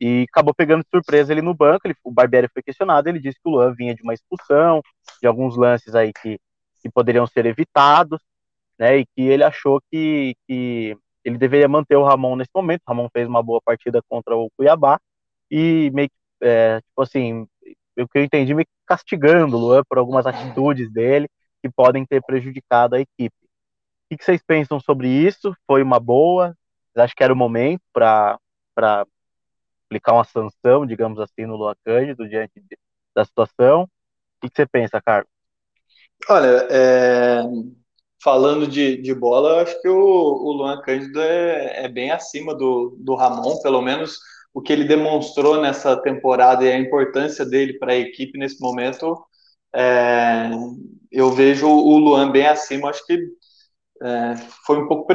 E 0.00 0.24
acabou 0.30 0.54
pegando 0.54 0.84
surpresa 0.90 1.32
ele 1.32 1.42
no 1.42 1.54
banco. 1.54 1.86
Ele, 1.86 1.94
o 2.02 2.10
Barbieri 2.10 2.48
foi 2.52 2.62
questionado. 2.62 3.08
Ele 3.08 3.20
disse 3.20 3.38
que 3.42 3.48
o 3.48 3.52
Luan 3.52 3.74
vinha 3.74 3.94
de 3.94 4.02
uma 4.02 4.14
expulsão, 4.14 4.80
de 5.20 5.26
alguns 5.26 5.56
lances 5.56 5.94
aí 5.94 6.12
que, 6.22 6.38
que 6.80 6.90
poderiam 6.90 7.26
ser 7.26 7.44
evitados, 7.46 8.20
né? 8.78 8.98
E 8.98 9.06
que 9.06 9.22
ele 9.22 9.44
achou 9.44 9.80
que, 9.90 10.34
que 10.48 10.96
ele 11.24 11.36
deveria 11.36 11.68
manter 11.68 11.96
o 11.96 12.04
Ramon 12.04 12.36
nesse 12.36 12.50
momento. 12.54 12.82
O 12.86 12.90
Ramon 12.90 13.08
fez 13.12 13.28
uma 13.28 13.42
boa 13.42 13.60
partida 13.62 14.00
contra 14.08 14.34
o 14.36 14.50
Cuiabá 14.56 14.98
e 15.50 15.90
meio 15.92 16.08
que, 16.08 16.46
é, 16.46 16.80
tipo 16.80 17.02
assim, 17.02 17.46
o 17.98 18.08
que 18.08 18.18
eu 18.18 18.24
entendi, 18.24 18.54
meio 18.54 18.66
que 18.66 18.72
castigando 18.86 19.56
o 19.56 19.60
Luan 19.60 19.82
por 19.88 19.98
algumas 19.98 20.26
atitudes 20.26 20.90
dele 20.90 21.28
que 21.62 21.68
podem 21.70 22.06
ter 22.06 22.22
prejudicado 22.22 22.94
a 22.94 23.00
equipe. 23.00 23.36
O 24.10 24.16
que 24.16 24.24
vocês 24.24 24.42
pensam 24.42 24.80
sobre 24.80 25.08
isso? 25.08 25.54
Foi 25.66 25.82
uma 25.82 26.00
boa? 26.00 26.56
Vocês 26.92 27.04
acham 27.04 27.14
que 27.16 27.22
era 27.22 27.32
o 27.32 27.36
momento 27.36 27.82
para 27.92 28.38
aplicar 29.90 30.12
uma 30.12 30.24
sanção, 30.24 30.86
digamos 30.86 31.18
assim, 31.18 31.44
no 31.44 31.56
Luan 31.56 31.74
Cândido 31.84 32.28
diante 32.28 32.60
de, 32.60 32.78
da 33.14 33.24
situação? 33.24 33.82
O 33.82 34.48
que 34.48 34.54
você 34.54 34.66
pensa, 34.66 35.02
Carlos? 35.02 35.28
Olha, 36.28 36.68
é, 36.70 37.42
falando 38.22 38.66
de, 38.66 38.96
de 39.02 39.12
bola, 39.12 39.50
eu 39.50 39.58
acho 39.60 39.82
que 39.82 39.88
o, 39.88 39.96
o 39.96 40.52
Luan 40.52 40.80
Cândido 40.82 41.20
é, 41.20 41.84
é 41.84 41.88
bem 41.88 42.10
acima 42.10 42.54
do, 42.54 42.96
do 43.00 43.16
Ramon, 43.16 43.60
pelo 43.62 43.82
menos 43.82 44.18
o 44.54 44.60
que 44.60 44.72
ele 44.72 44.84
demonstrou 44.84 45.60
nessa 45.60 45.96
temporada 45.96 46.64
e 46.64 46.72
a 46.72 46.78
importância 46.78 47.44
dele 47.44 47.78
para 47.78 47.92
a 47.92 47.96
equipe 47.96 48.38
nesse 48.38 48.60
momento, 48.60 49.16
é, 49.74 50.50
eu 51.10 51.30
vejo 51.30 51.68
o 51.68 51.98
Luan 51.98 52.30
bem 52.30 52.46
acima. 52.46 52.90
Acho 52.90 53.04
que 53.06 53.18
é, 54.02 54.34
foi 54.66 54.78
um 54.78 54.88
pouco. 54.88 55.12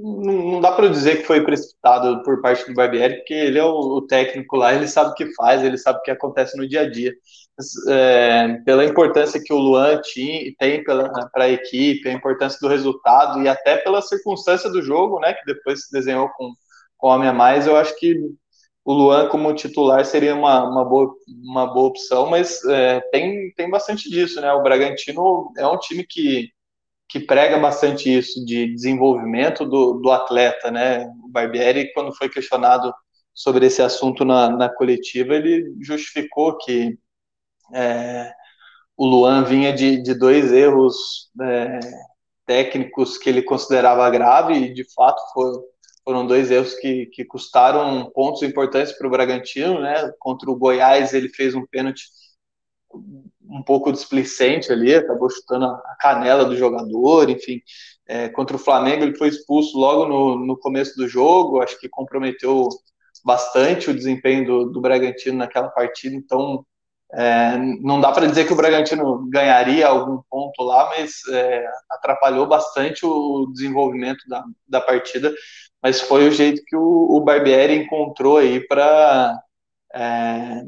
Não 0.00 0.60
dá 0.60 0.72
para 0.72 0.88
dizer 0.88 1.18
que 1.18 1.26
foi 1.26 1.44
precipitado 1.44 2.22
por 2.22 2.40
parte 2.42 2.66
do 2.66 2.74
Barbieri, 2.74 3.16
porque 3.16 3.34
ele 3.34 3.58
é 3.58 3.64
o, 3.64 4.02
técnico 4.02 4.56
lá, 4.56 4.74
ele 4.74 4.86
sabe 4.86 5.10
o 5.10 5.14
que 5.14 5.34
faz, 5.34 5.62
ele 5.62 5.78
sabe 5.78 5.98
o 5.98 6.02
que 6.02 6.10
acontece 6.10 6.56
no 6.56 6.68
dia 6.68 6.82
a 6.82 6.90
dia. 6.90 7.14
É, 7.88 8.58
pela 8.64 8.84
importância 8.84 9.40
que 9.42 9.52
o 9.52 9.58
Luan 9.58 10.00
tinha, 10.02 10.52
tem 10.58 10.84
para 10.84 11.44
a 11.44 11.48
equipe, 11.48 12.08
a 12.08 12.12
importância 12.12 12.58
do 12.60 12.68
resultado 12.68 13.42
e 13.42 13.48
até 13.48 13.78
pela 13.78 14.00
circunstância 14.02 14.70
do 14.70 14.80
jogo, 14.80 15.18
né, 15.18 15.32
que 15.32 15.44
depois 15.44 15.86
se 15.86 15.92
desenhou 15.92 16.28
com, 16.36 16.52
com 16.96 17.08
homem 17.08 17.28
a 17.28 17.32
mais, 17.32 17.66
eu 17.66 17.76
acho 17.76 17.98
que 17.98 18.14
o 18.84 18.92
Luan 18.92 19.28
como 19.28 19.52
titular 19.54 20.04
seria 20.04 20.34
uma, 20.34 20.64
uma, 20.68 20.84
boa, 20.84 21.12
uma 21.44 21.66
boa 21.66 21.88
opção, 21.88 22.30
mas 22.30 22.64
é, 22.64 23.00
tem, 23.10 23.52
tem 23.54 23.68
bastante 23.68 24.08
disso, 24.08 24.40
né? 24.40 24.50
O 24.52 24.62
Bragantino 24.62 25.52
é 25.58 25.66
um 25.66 25.78
time 25.78 26.06
que, 26.08 26.48
que 27.08 27.20
prega 27.20 27.58
bastante 27.58 28.14
isso 28.14 28.44
de 28.44 28.72
desenvolvimento 28.74 29.64
do, 29.64 29.94
do 29.94 30.10
atleta, 30.10 30.70
né? 30.70 31.06
O 31.24 31.28
Barbieri, 31.28 31.92
quando 31.92 32.14
foi 32.14 32.28
questionado 32.28 32.92
sobre 33.34 33.66
esse 33.66 33.80
assunto 33.80 34.24
na, 34.24 34.50
na 34.50 34.68
coletiva, 34.68 35.34
ele 35.34 35.74
justificou 35.80 36.58
que 36.58 36.98
é, 37.72 38.32
o 38.96 39.06
Luan 39.06 39.44
vinha 39.44 39.72
de, 39.72 40.02
de 40.02 40.14
dois 40.14 40.52
erros 40.52 41.30
é, 41.40 41.80
técnicos 42.44 43.16
que 43.16 43.28
ele 43.28 43.42
considerava 43.42 44.08
grave, 44.10 44.54
e 44.54 44.74
de 44.74 44.84
fato 44.94 45.20
foram 45.32 45.62
foram 46.08 46.26
dois 46.26 46.50
erros 46.50 46.72
que, 46.72 47.04
que 47.12 47.22
custaram 47.22 48.10
pontos 48.14 48.42
importantes 48.42 48.96
para 48.96 49.06
o 49.06 49.10
Bragantino, 49.10 49.78
né? 49.78 50.10
Contra 50.18 50.50
o 50.50 50.56
Goiás 50.56 51.12
ele 51.12 51.28
fez 51.28 51.54
um 51.54 51.66
pênalti 51.66 52.04
um 53.48 53.62
pouco 53.62 53.92
displicente 53.92 54.72
ali, 54.72 54.94
acabou 54.94 55.30
chutando 55.30 55.66
a 55.66 55.96
canela 56.00 56.44
do 56.44 56.56
jogador, 56.56 57.30
enfim. 57.30 57.60
É, 58.06 58.28
contra 58.28 58.56
o 58.56 58.58
Flamengo 58.58 59.04
ele 59.04 59.16
foi 59.16 59.28
expulso 59.28 59.78
logo 59.78 60.06
no, 60.06 60.46
no 60.46 60.58
começo 60.58 60.96
do 60.96 61.08
jogo, 61.08 61.60
acho 61.60 61.78
que 61.78 61.88
comprometeu 61.88 62.68
bastante 63.24 63.90
o 63.90 63.94
desempenho 63.94 64.46
do, 64.46 64.64
do 64.70 64.80
Bragantino 64.80 65.38
naquela 65.38 65.68
partida, 65.68 66.14
então 66.14 66.64
é, 67.12 67.56
não 67.82 68.00
dá 68.00 68.12
para 68.12 68.26
dizer 68.26 68.46
que 68.46 68.52
o 68.52 68.56
Bragantino 68.56 69.26
ganharia 69.30 69.86
algum 69.88 70.20
ponto 70.30 70.62
lá, 70.62 70.90
mas 70.90 71.12
é, 71.30 71.66
atrapalhou 71.90 72.46
bastante 72.46 73.04
o 73.04 73.46
desenvolvimento 73.52 74.26
da, 74.28 74.44
da 74.68 74.80
partida 74.80 75.32
mas 75.82 76.00
foi 76.00 76.28
o 76.28 76.30
jeito 76.30 76.62
que 76.66 76.76
o, 76.76 76.82
o 76.82 77.20
Barbieri 77.20 77.74
encontrou 77.74 78.38
aí 78.38 78.66
para 78.66 79.40
é, 79.94 80.62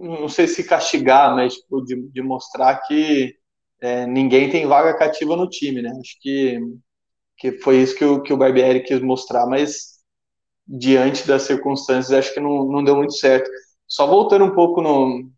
não 0.00 0.28
sei 0.28 0.48
se 0.48 0.64
castigar, 0.64 1.34
mas 1.34 1.54
tipo, 1.54 1.82
de, 1.82 1.96
de 2.08 2.22
mostrar 2.22 2.76
que 2.86 3.36
é, 3.80 4.06
ninguém 4.06 4.50
tem 4.50 4.66
vaga 4.66 4.96
cativa 4.96 5.36
no 5.36 5.48
time, 5.48 5.82
né? 5.82 5.90
Acho 6.00 6.18
que, 6.20 6.58
que 7.36 7.52
foi 7.60 7.78
isso 7.82 7.94
que 7.96 8.04
o, 8.04 8.22
que 8.22 8.32
o 8.32 8.36
Barbieri 8.36 8.82
quis 8.82 9.00
mostrar, 9.00 9.46
mas 9.46 10.00
diante 10.66 11.26
das 11.26 11.42
circunstâncias 11.42 12.12
acho 12.12 12.32
que 12.34 12.40
não, 12.40 12.66
não 12.66 12.84
deu 12.84 12.96
muito 12.96 13.12
certo. 13.14 13.50
Só 13.86 14.06
voltando 14.06 14.44
um 14.44 14.54
pouco 14.54 14.80
no, 14.80 15.30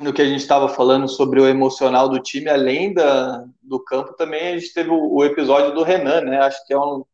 no 0.00 0.12
que 0.12 0.22
a 0.22 0.26
gente 0.26 0.40
estava 0.40 0.68
falando 0.68 1.08
sobre 1.08 1.40
o 1.40 1.46
emocional 1.48 2.08
do 2.08 2.20
time, 2.20 2.48
além 2.50 2.92
da, 2.92 3.44
do 3.62 3.82
campo, 3.82 4.14
também 4.14 4.48
a 4.48 4.58
gente 4.58 4.72
teve 4.74 4.90
o, 4.90 5.14
o 5.14 5.24
episódio 5.24 5.74
do 5.74 5.82
Renan, 5.82 6.22
né? 6.22 6.38
Acho 6.40 6.64
que 6.66 6.74
é 6.74 6.78
um, 6.78 7.04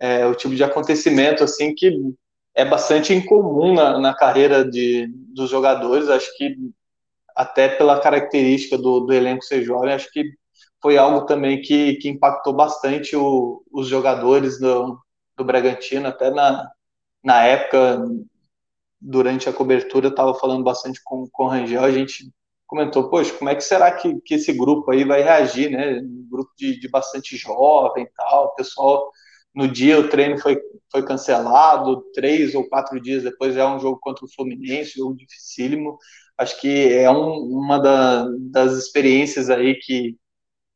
é 0.00 0.26
o 0.26 0.34
tipo 0.34 0.54
de 0.54 0.64
acontecimento 0.64 1.44
assim 1.44 1.74
que 1.74 1.90
é 2.54 2.64
bastante 2.64 3.14
incomum 3.14 3.74
na, 3.74 3.98
na 3.98 4.14
carreira 4.14 4.64
de, 4.64 5.08
dos 5.34 5.50
jogadores. 5.50 6.08
Acho 6.08 6.36
que 6.36 6.56
até 7.34 7.68
pela 7.68 8.00
característica 8.00 8.76
do, 8.76 9.00
do 9.00 9.12
elenco 9.12 9.44
ser 9.44 9.62
jovem, 9.62 9.92
acho 9.92 10.10
que 10.12 10.24
foi 10.80 10.98
algo 10.98 11.24
também 11.26 11.60
que, 11.60 11.94
que 11.94 12.08
impactou 12.08 12.52
bastante 12.52 13.16
o, 13.16 13.62
os 13.72 13.88
jogadores 13.88 14.58
do, 14.58 14.98
do 15.36 15.44
Bragantino, 15.44 16.08
até 16.08 16.30
na, 16.30 16.68
na 17.24 17.44
época, 17.44 18.04
durante 19.00 19.48
a 19.48 19.52
cobertura, 19.52 20.06
eu 20.06 20.10
estava 20.10 20.34
falando 20.34 20.64
bastante 20.64 21.00
com, 21.02 21.26
com 21.30 21.44
o 21.44 21.48
Rangel, 21.48 21.84
a 21.84 21.90
gente 21.90 22.30
comentou, 22.66 23.08
poxa, 23.08 23.32
como 23.34 23.50
é 23.50 23.54
que 23.54 23.62
será 23.62 23.92
que, 23.92 24.20
que 24.22 24.34
esse 24.34 24.52
grupo 24.52 24.90
aí 24.90 25.04
vai 25.04 25.22
reagir, 25.22 25.70
né? 25.70 26.00
Um 26.00 26.26
grupo 26.30 26.50
de, 26.56 26.78
de 26.80 26.88
bastante 26.88 27.36
jovem 27.36 28.04
e 28.04 28.10
tal, 28.16 28.54
pessoal 28.54 29.10
no 29.54 29.68
dia 29.68 29.98
o 29.98 30.08
treino 30.08 30.38
foi, 30.38 30.60
foi 30.90 31.04
cancelado, 31.04 32.02
três 32.14 32.54
ou 32.54 32.68
quatro 32.68 33.00
dias 33.00 33.22
depois 33.22 33.56
é 33.56 33.64
um 33.64 33.78
jogo 33.78 33.98
contra 34.00 34.24
o 34.24 34.32
Fluminense, 34.32 34.98
jogo 34.98 35.14
dificílimo. 35.14 35.98
Acho 36.38 36.60
que 36.60 36.92
é 36.92 37.10
um, 37.10 37.34
uma 37.34 37.78
da, 37.78 38.26
das 38.50 38.72
experiências 38.72 39.50
aí 39.50 39.74
que, 39.74 40.16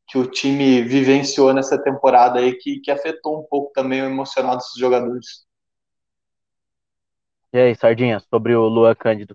que 0.08 0.18
o 0.18 0.30
time 0.30 0.82
vivenciou 0.82 1.52
nessa 1.54 1.82
temporada 1.82 2.38
aí 2.38 2.54
que, 2.54 2.80
que 2.80 2.90
afetou 2.90 3.40
um 3.40 3.44
pouco 3.44 3.72
também 3.72 4.02
o 4.02 4.06
emocional 4.06 4.56
desses 4.56 4.78
jogadores. 4.78 5.46
E 7.52 7.58
aí, 7.58 7.74
Sardinha, 7.74 8.20
sobre 8.20 8.54
o 8.54 8.68
Luan 8.68 8.94
Cândido? 8.94 9.34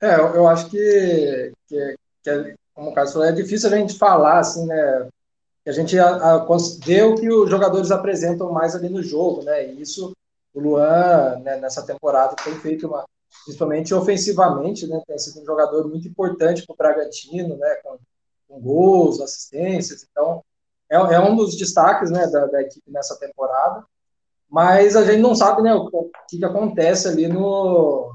É, 0.00 0.14
eu, 0.14 0.34
eu 0.34 0.48
acho 0.48 0.70
que, 0.70 1.52
que, 1.66 1.96
que, 2.22 2.30
é, 2.30 2.54
como 2.72 2.90
o 2.90 2.94
Carlos 2.94 3.12
falou, 3.12 3.28
é 3.28 3.32
difícil 3.32 3.70
a 3.72 3.76
gente 3.76 3.98
falar, 3.98 4.38
assim, 4.38 4.66
né, 4.66 5.08
a 5.70 5.72
gente 5.72 5.98
a, 5.98 6.34
a, 6.34 6.46
vê 6.84 7.02
o 7.02 7.16
que 7.16 7.28
os 7.28 7.50
jogadores 7.50 7.90
apresentam 7.90 8.52
mais 8.52 8.74
ali 8.76 8.88
no 8.88 9.02
jogo, 9.02 9.42
né? 9.42 9.66
E 9.66 9.82
isso 9.82 10.12
o 10.54 10.60
Luan, 10.60 11.38
né, 11.40 11.56
nessa 11.58 11.84
temporada, 11.84 12.34
tem 12.42 12.54
feito 12.60 12.86
uma, 12.86 13.04
principalmente 13.44 13.92
ofensivamente, 13.92 14.86
né? 14.86 15.02
Tem 15.06 15.18
sido 15.18 15.42
um 15.42 15.44
jogador 15.44 15.88
muito 15.88 16.08
importante 16.08 16.64
para 16.64 16.72
o 16.72 16.76
Bragantino, 16.76 17.56
né? 17.56 17.76
Com, 17.82 17.98
com, 18.48 18.60
gols, 18.60 19.20
assistências. 19.20 20.06
Então, 20.10 20.42
é, 20.88 20.96
é 20.96 21.20
um 21.20 21.34
dos 21.34 21.56
destaques, 21.56 22.10
né, 22.10 22.26
da, 22.28 22.46
da, 22.46 22.62
equipe 22.62 22.90
nessa 22.90 23.18
temporada. 23.18 23.84
Mas 24.48 24.94
a 24.94 25.04
gente 25.04 25.20
não 25.20 25.34
sabe, 25.34 25.62
né, 25.62 25.74
o, 25.74 25.88
o 25.92 26.10
que, 26.28 26.38
que 26.38 26.44
acontece 26.44 27.08
ali 27.08 27.26
no, 27.26 28.14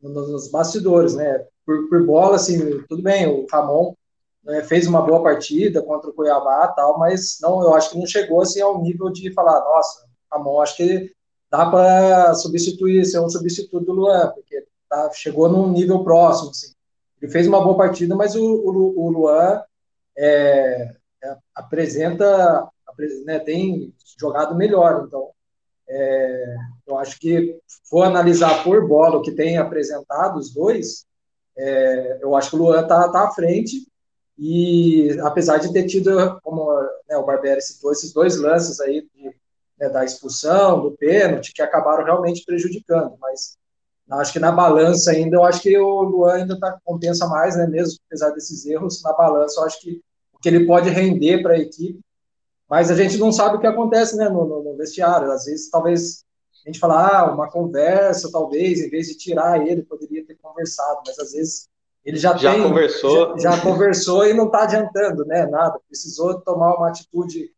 nos 0.00 0.50
bastidores, 0.50 1.14
né? 1.14 1.46
Por, 1.64 1.88
por 1.88 2.04
bola, 2.04 2.36
assim, 2.36 2.82
tudo 2.88 3.02
bem, 3.02 3.28
o 3.28 3.46
Ramon 3.52 3.94
né, 4.44 4.62
fez 4.64 4.86
uma 4.86 5.02
boa 5.02 5.22
partida 5.22 5.82
contra 5.82 6.10
o 6.10 6.12
Cuiabá 6.12 6.68
tal, 6.68 6.98
mas 6.98 7.38
não, 7.40 7.62
eu 7.62 7.74
acho 7.74 7.90
que 7.90 7.98
não 7.98 8.06
chegou 8.06 8.40
assim 8.40 8.60
ao 8.60 8.82
nível 8.82 9.10
de 9.10 9.32
falar, 9.32 9.60
nossa, 9.60 10.04
Ramon, 10.30 10.60
acho 10.60 10.76
que 10.76 11.12
dá 11.50 11.70
para 11.70 12.34
substituir, 12.34 13.04
ser 13.04 13.20
um 13.20 13.28
substituto 13.28 13.84
do 13.84 13.92
Luan, 13.92 14.32
porque 14.34 14.64
tá, 14.88 15.10
chegou 15.12 15.48
num 15.48 15.70
nível 15.70 16.02
próximo, 16.02 16.50
assim. 16.50 16.72
Ele 17.20 17.30
fez 17.30 17.46
uma 17.46 17.62
boa 17.62 17.76
partida, 17.76 18.16
mas 18.16 18.34
o, 18.34 18.42
o, 18.42 19.06
o 19.06 19.10
Luan 19.10 19.62
é, 20.16 20.94
é, 21.22 21.36
apresenta, 21.54 22.68
né, 23.24 23.38
tem 23.38 23.94
jogado 24.18 24.56
melhor, 24.56 25.04
então 25.06 25.30
é, 25.88 26.56
eu 26.86 26.98
acho 26.98 27.18
que 27.20 27.58
for 27.88 28.04
analisar 28.04 28.64
por 28.64 28.88
bola 28.88 29.18
o 29.18 29.22
que 29.22 29.32
tem 29.32 29.58
apresentado 29.58 30.38
os 30.38 30.52
dois, 30.52 31.06
é, 31.56 32.18
eu 32.22 32.34
acho 32.34 32.50
que 32.50 32.56
o 32.56 32.58
Luan 32.58 32.86
tá, 32.86 33.08
tá 33.10 33.24
à 33.28 33.30
frente, 33.30 33.86
e 34.44 35.20
apesar 35.20 35.58
de 35.58 35.72
ter 35.72 35.86
tido, 35.86 36.10
como 36.42 36.68
né, 37.08 37.16
o 37.16 37.24
Barbieri 37.24 37.62
citou, 37.62 37.92
esses 37.92 38.12
dois 38.12 38.36
lances 38.36 38.80
aí 38.80 39.08
de, 39.14 39.32
né, 39.78 39.88
da 39.88 40.04
expulsão, 40.04 40.80
do 40.82 40.90
pênalti, 40.96 41.52
que 41.54 41.62
acabaram 41.62 42.04
realmente 42.04 42.44
prejudicando, 42.44 43.14
mas 43.20 43.56
acho 44.10 44.32
que 44.32 44.40
na 44.40 44.50
balança 44.50 45.12
ainda, 45.12 45.36
eu 45.36 45.44
acho 45.44 45.62
que 45.62 45.78
o 45.78 46.02
Luan 46.02 46.34
ainda 46.34 46.58
tá, 46.58 46.76
compensa 46.84 47.28
mais, 47.28 47.56
né, 47.56 47.68
mesmo 47.68 48.00
apesar 48.08 48.30
desses 48.30 48.66
erros, 48.66 49.00
na 49.04 49.12
balança 49.12 49.60
eu 49.60 49.64
acho 49.64 49.80
que 49.80 50.02
o 50.32 50.40
que 50.40 50.48
ele 50.48 50.66
pode 50.66 50.90
render 50.90 51.40
para 51.40 51.52
a 51.52 51.58
equipe, 51.58 52.00
mas 52.68 52.90
a 52.90 52.96
gente 52.96 53.18
não 53.18 53.30
sabe 53.30 53.58
o 53.58 53.60
que 53.60 53.66
acontece 53.68 54.16
né, 54.16 54.28
no, 54.28 54.44
no, 54.44 54.60
no, 54.64 54.76
vestiário, 54.76 55.30
às 55.30 55.44
vezes 55.44 55.70
talvez 55.70 56.24
a 56.66 56.68
gente 56.68 56.80
fala, 56.80 57.20
ah, 57.20 57.32
uma 57.32 57.48
conversa, 57.48 58.28
talvez, 58.32 58.80
em 58.80 58.90
vez 58.90 59.06
de 59.06 59.16
tirar 59.16 59.64
ele, 59.64 59.84
poderia 59.84 60.26
ter 60.26 60.34
conversado, 60.42 61.00
mas 61.06 61.16
às 61.20 61.30
vezes 61.30 61.68
ele 62.04 62.16
já, 62.16 62.36
já 62.36 62.52
tem, 62.52 62.62
conversou. 62.62 63.38
Já, 63.38 63.50
já 63.50 63.60
conversou 63.62 64.26
e 64.26 64.34
não 64.34 64.46
está 64.46 64.64
adiantando, 64.64 65.24
né? 65.24 65.46
Nada. 65.46 65.78
Precisou 65.88 66.40
tomar 66.40 66.74
uma 66.76 66.88
atitude 66.88 67.50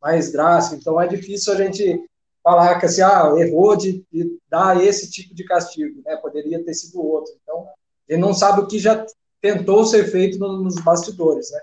mais 0.00 0.32
drástica. 0.32 0.76
Então 0.76 1.00
é 1.00 1.06
difícil 1.06 1.52
a 1.52 1.56
gente 1.56 2.02
falar 2.42 2.78
que 2.78 2.86
assim, 2.86 3.02
ah, 3.02 3.32
errou 3.36 3.76
de, 3.76 4.04
de 4.10 4.38
dar 4.48 4.82
esse 4.82 5.10
tipo 5.10 5.34
de 5.34 5.44
castigo, 5.44 6.00
né? 6.04 6.16
Poderia 6.16 6.64
ter 6.64 6.74
sido 6.74 7.04
outro. 7.04 7.32
Então 7.42 7.66
ele 8.08 8.20
não 8.20 8.32
sabe 8.32 8.60
o 8.60 8.66
que 8.66 8.78
já 8.78 9.04
tentou 9.40 9.84
ser 9.84 10.04
feito 10.10 10.38
no, 10.38 10.62
nos 10.62 10.76
bastidores, 10.76 11.50
né? 11.50 11.60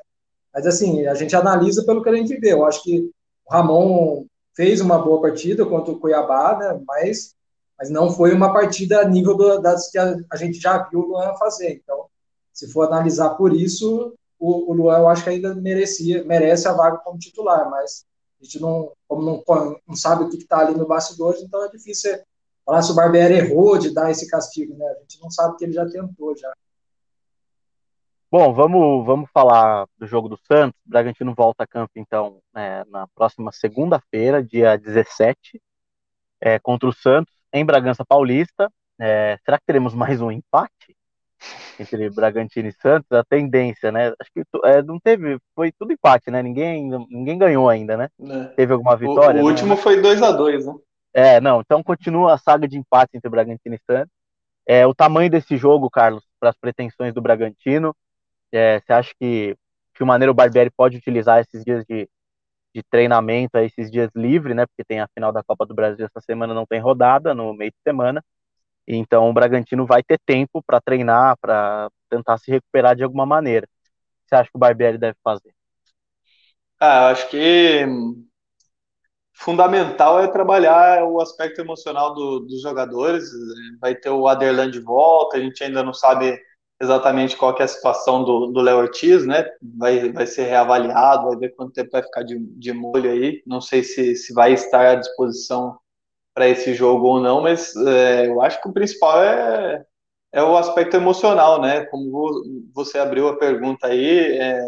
Mas 0.53 0.65
assim, 0.65 1.05
a 1.05 1.13
gente 1.13 1.35
analisa 1.35 1.83
pelo 1.85 2.01
que 2.01 2.09
a 2.09 2.15
gente 2.15 2.37
vê. 2.39 2.53
Eu 2.53 2.65
acho 2.65 2.83
que 2.83 3.11
o 3.45 3.53
Ramon 3.53 4.25
fez 4.55 4.81
uma 4.81 4.97
boa 4.97 5.21
partida 5.21 5.65
contra 5.65 5.93
o 5.93 5.99
Cuiabá, 5.99 6.57
né? 6.57 6.81
Mas, 6.87 7.35
mas 7.77 7.89
não 7.89 8.11
foi 8.11 8.33
uma 8.33 8.51
partida 8.51 9.01
a 9.01 9.05
nível 9.07 9.35
do, 9.35 9.59
das 9.59 9.89
que 9.91 9.97
a, 9.97 10.15
a, 10.31 10.35
gente 10.35 10.59
já 10.59 10.79
viu 10.89 11.01
o 11.01 11.07
Luan 11.07 11.35
fazer. 11.35 11.73
Então, 11.73 12.05
se 12.57 12.67
for 12.71 12.87
analisar 12.87 13.35
por 13.35 13.53
isso, 13.53 14.15
o, 14.39 14.71
o 14.71 14.73
Luan 14.73 14.97
eu 14.97 15.07
acho 15.07 15.23
que 15.23 15.29
ainda 15.29 15.53
merecia, 15.53 16.23
merece 16.23 16.67
a 16.67 16.73
vaga 16.73 16.97
como 16.97 17.19
titular, 17.19 17.69
mas 17.69 18.03
a 18.41 18.43
gente 18.43 18.59
não, 18.59 18.91
como 19.07 19.21
não, 19.21 19.43
não 19.87 19.95
sabe 19.95 20.23
o 20.23 20.29
que 20.29 20.37
está 20.37 20.61
ali 20.61 20.75
no 20.75 20.87
bastidores, 20.87 21.43
então 21.43 21.63
é 21.63 21.69
difícil 21.69 22.17
falar 22.65 22.81
se 22.81 22.91
o 22.91 22.95
Barbieri 22.95 23.35
errou 23.35 23.77
de 23.77 23.93
dar 23.93 24.09
esse 24.09 24.27
castigo, 24.27 24.75
né? 24.75 24.87
A 24.87 25.01
gente 25.01 25.21
não 25.21 25.29
sabe 25.29 25.55
que 25.55 25.65
ele 25.65 25.73
já 25.73 25.87
tentou 25.87 26.35
já. 26.35 26.51
Bom, 28.31 28.51
vamos, 28.51 29.05
vamos 29.05 29.29
falar 29.31 29.87
do 29.95 30.07
jogo 30.07 30.27
do 30.27 30.37
Santos. 30.37 30.79
O 30.83 30.89
Bragantino 30.89 31.35
volta 31.35 31.63
a 31.63 31.67
campo, 31.67 31.91
então, 31.95 32.41
né, 32.51 32.83
na 32.85 33.07
próxima 33.09 33.51
segunda-feira, 33.51 34.43
dia 34.43 34.75
17, 34.77 35.61
é, 36.41 36.57
contra 36.57 36.89
o 36.89 36.93
Santos, 36.93 37.33
em 37.53 37.63
Bragança 37.63 38.03
Paulista. 38.03 38.67
É, 38.99 39.37
será 39.45 39.59
que 39.59 39.65
teremos 39.67 39.93
mais 39.93 40.21
um 40.21 40.31
empate 40.31 40.96
entre 41.79 42.09
Bragantino 42.09 42.67
e 42.67 42.73
Santos? 42.73 43.11
A 43.11 43.23
tendência, 43.23 43.91
né? 43.91 44.13
Acho 44.19 44.31
que 44.33 44.43
é, 44.65 44.81
não 44.81 44.99
teve, 44.99 45.37
foi 45.55 45.71
tudo 45.71 45.93
empate, 45.93 46.31
né? 46.31 46.41
Ninguém, 46.41 46.89
ninguém 47.09 47.37
ganhou 47.37 47.69
ainda, 47.69 47.97
né? 47.97 48.09
É. 48.19 48.43
Teve 48.55 48.73
alguma 48.73 48.95
vitória? 48.95 49.41
O, 49.41 49.45
o 49.45 49.49
último 49.49 49.75
foi 49.77 50.01
2 50.01 50.21
a 50.21 50.31
2 50.31 50.65
né? 50.65 50.75
É, 51.13 51.41
não, 51.41 51.61
então 51.61 51.81
continua 51.81 52.33
a 52.33 52.37
saga 52.37 52.67
de 52.67 52.77
empate 52.77 53.11
entre 53.15 53.29
Bragantino 53.29 53.75
e 53.75 53.79
Santos. 53.91 54.11
É, 54.67 54.85
o 54.85 54.93
tamanho 54.93 55.31
desse 55.31 55.57
jogo, 55.57 55.89
Carlos, 55.89 56.23
para 56.39 56.49
as 56.49 56.57
pretensões 56.57 57.13
do 57.13 57.21
Bragantino, 57.21 57.95
é, 58.51 58.79
você 58.79 58.93
acha 58.93 59.13
que, 59.19 59.55
que 59.95 60.03
o 60.03 60.05
Maneiro 60.05 60.33
Barbieri 60.33 60.69
pode 60.69 60.97
utilizar 60.97 61.39
esses 61.39 61.63
dias 61.63 61.83
de, 61.89 62.07
de 62.75 62.83
treinamento, 62.89 63.57
esses 63.57 63.89
dias 63.89 64.11
livre, 64.15 64.53
né? 64.53 64.65
Porque 64.65 64.83
tem 64.83 64.99
a 64.99 65.07
final 65.07 65.31
da 65.31 65.43
Copa 65.43 65.65
do 65.65 65.73
Brasil 65.73 66.05
essa 66.05 66.21
semana, 66.23 66.53
não 66.53 66.65
tem 66.65 66.79
rodada 66.79 67.33
no 67.33 67.53
meio 67.53 67.71
de 67.71 67.77
semana. 67.83 68.23
Então 68.87 69.29
o 69.29 69.33
Bragantino 69.33 69.85
vai 69.85 70.01
ter 70.01 70.19
tempo 70.25 70.63
para 70.65 70.81
treinar, 70.81 71.37
para 71.39 71.89
tentar 72.09 72.37
se 72.37 72.49
recuperar 72.51 72.95
de 72.95 73.03
alguma 73.03 73.25
maneira. 73.25 73.67
Você 74.25 74.35
acha 74.35 74.49
que 74.49 74.55
o 74.57 74.59
Barbieri 74.59 74.97
deve 74.97 75.17
fazer? 75.23 75.53
Ah, 76.79 77.09
acho 77.09 77.29
que 77.29 77.85
fundamental 79.33 80.19
é 80.19 80.27
trabalhar 80.27 81.03
o 81.05 81.21
aspecto 81.21 81.61
emocional 81.61 82.13
do, 82.13 82.39
dos 82.41 82.61
jogadores. 82.61 83.23
Vai 83.79 83.95
ter 83.95 84.09
o 84.09 84.27
Aderlan 84.27 84.69
de 84.69 84.79
volta, 84.79 85.37
a 85.37 85.39
gente 85.39 85.63
ainda 85.63 85.83
não 85.83 85.93
sabe 85.93 86.39
exatamente 86.79 87.35
qual 87.35 87.55
que 87.55 87.61
é 87.61 87.65
a 87.65 87.67
situação 87.67 88.23
do 88.23 88.61
Léo 88.61 88.77
Ortiz, 88.77 89.25
né? 89.25 89.45
Vai, 89.77 90.11
vai 90.11 90.27
ser 90.27 90.43
reavaliado, 90.43 91.27
vai 91.27 91.37
ver 91.37 91.55
quanto 91.55 91.73
tempo 91.73 91.89
vai 91.91 92.03
ficar 92.03 92.23
de, 92.23 92.37
de 92.37 92.73
molho 92.73 93.09
aí. 93.09 93.41
Não 93.45 93.61
sei 93.61 93.83
se, 93.83 94.15
se 94.15 94.33
vai 94.33 94.53
estar 94.53 94.87
à 94.91 94.95
disposição 94.95 95.77
para 96.37 96.47
esse 96.47 96.75
jogo 96.75 97.07
ou 97.07 97.19
não, 97.19 97.41
mas 97.41 97.75
é, 97.75 98.27
eu 98.27 98.39
acho 98.43 98.61
que 98.61 98.69
o 98.69 98.71
principal 98.71 99.23
é, 99.23 99.83
é 100.31 100.43
o 100.43 100.55
aspecto 100.55 100.95
emocional, 100.95 101.59
né? 101.59 101.85
Como 101.85 102.69
você 102.71 102.99
abriu 102.99 103.27
a 103.27 103.39
pergunta 103.39 103.87
aí, 103.87 104.37
é, 104.37 104.61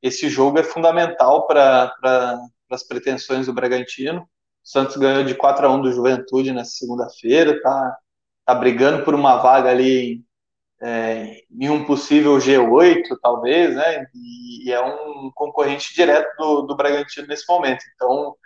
esse 0.00 0.28
jogo 0.28 0.60
é 0.60 0.62
fundamental 0.62 1.44
para 1.48 1.88
pra, 2.00 2.38
as 2.70 2.84
pretensões 2.84 3.46
do 3.46 3.52
Bragantino. 3.52 4.20
O 4.20 4.26
Santos 4.62 4.96
ganhou 4.96 5.24
de 5.24 5.34
4 5.34 5.66
a 5.66 5.70
1 5.70 5.82
do 5.82 5.90
Juventude 5.90 6.52
nessa 6.52 6.70
segunda-feira, 6.70 7.60
tá, 7.60 7.96
tá 8.46 8.54
brigando 8.54 9.04
por 9.04 9.12
uma 9.12 9.38
vaga 9.38 9.70
ali 9.70 10.22
é, 10.80 11.42
em 11.50 11.68
um 11.68 11.84
possível 11.84 12.36
G8, 12.38 13.02
talvez, 13.20 13.74
né? 13.74 14.06
E, 14.14 14.68
e 14.68 14.72
é 14.72 14.80
um 14.80 15.32
concorrente 15.34 15.92
direto 15.96 16.32
do, 16.38 16.62
do 16.62 16.76
Bragantino 16.76 17.26
nesse 17.26 17.44
momento. 17.48 17.82
Então, 17.96 18.36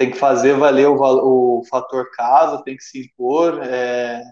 tem 0.00 0.10
que 0.10 0.16
fazer 0.16 0.54
valer 0.54 0.88
o, 0.88 0.96
o 0.96 1.62
fator 1.66 2.10
casa, 2.12 2.64
tem 2.64 2.74
que 2.74 2.82
se 2.82 3.02
impor, 3.04 3.62
é, 3.62 4.22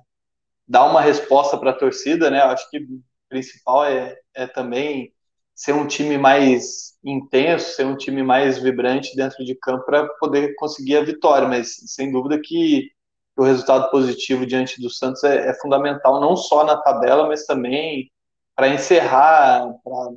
dar 0.66 0.86
uma 0.86 1.02
resposta 1.02 1.58
para 1.58 1.72
a 1.72 1.78
torcida, 1.78 2.30
né? 2.30 2.40
Acho 2.40 2.70
que 2.70 2.78
o 2.78 3.02
principal 3.28 3.84
é, 3.84 4.16
é 4.32 4.46
também 4.46 5.12
ser 5.54 5.74
um 5.74 5.86
time 5.86 6.16
mais 6.16 6.94
intenso, 7.04 7.74
ser 7.74 7.84
um 7.84 7.98
time 7.98 8.22
mais 8.22 8.58
vibrante 8.58 9.14
dentro 9.14 9.44
de 9.44 9.54
campo 9.56 9.84
para 9.84 10.08
poder 10.18 10.54
conseguir 10.54 10.96
a 10.96 11.04
vitória, 11.04 11.46
mas 11.46 11.74
sem 11.84 12.10
dúvida 12.10 12.40
que 12.42 12.90
o 13.36 13.42
resultado 13.42 13.90
positivo 13.90 14.46
diante 14.46 14.80
do 14.80 14.88
Santos 14.88 15.22
é, 15.22 15.50
é 15.50 15.54
fundamental, 15.60 16.18
não 16.18 16.34
só 16.34 16.64
na 16.64 16.78
tabela, 16.78 17.28
mas 17.28 17.44
também 17.44 18.10
para 18.56 18.68
encerrar, 18.68 19.70
para 19.84 20.12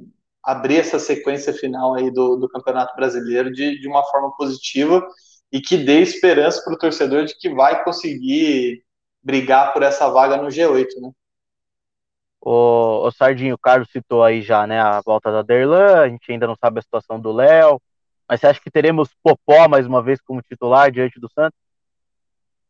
abrir 0.45 0.77
essa 0.77 0.97
sequência 0.97 1.51
final 1.51 1.93
aí 1.95 2.09
do, 2.09 2.37
do 2.37 2.47
Campeonato 2.47 2.95
Brasileiro 2.95 3.51
de, 3.51 3.77
de 3.81 3.87
uma 3.89 4.01
forma 4.05 4.33
positiva 4.37 5.05
e 5.51 5.59
que 5.59 5.77
dê 5.77 6.01
esperança 6.01 6.63
para 6.63 6.73
o 6.73 6.77
torcedor 6.77 7.25
de 7.25 7.37
que 7.37 7.53
vai 7.53 7.83
conseguir 7.83 8.83
brigar 9.21 9.73
por 9.73 9.83
essa 9.83 10.09
vaga 10.09 10.37
no 10.37 10.47
G8, 10.47 10.87
né? 11.01 11.11
O, 12.39 13.07
o 13.07 13.11
Sardinho, 13.11 13.53
o 13.53 13.59
Carlos 13.59 13.89
citou 13.91 14.23
aí 14.23 14.41
já, 14.41 14.65
né, 14.65 14.79
a 14.79 14.99
volta 15.01 15.31
da 15.31 15.43
Derlan, 15.43 15.99
a 15.99 16.09
gente 16.09 16.31
ainda 16.31 16.47
não 16.47 16.55
sabe 16.55 16.79
a 16.79 16.81
situação 16.81 17.19
do 17.19 17.31
Léo, 17.31 17.79
mas 18.27 18.39
você 18.39 18.47
acha 18.47 18.59
que 18.59 18.71
teremos 18.71 19.09
Popó 19.21 19.67
mais 19.67 19.85
uma 19.85 20.01
vez 20.01 20.19
como 20.21 20.41
titular 20.41 20.91
diante 20.91 21.19
do 21.19 21.29
Santos? 21.29 21.59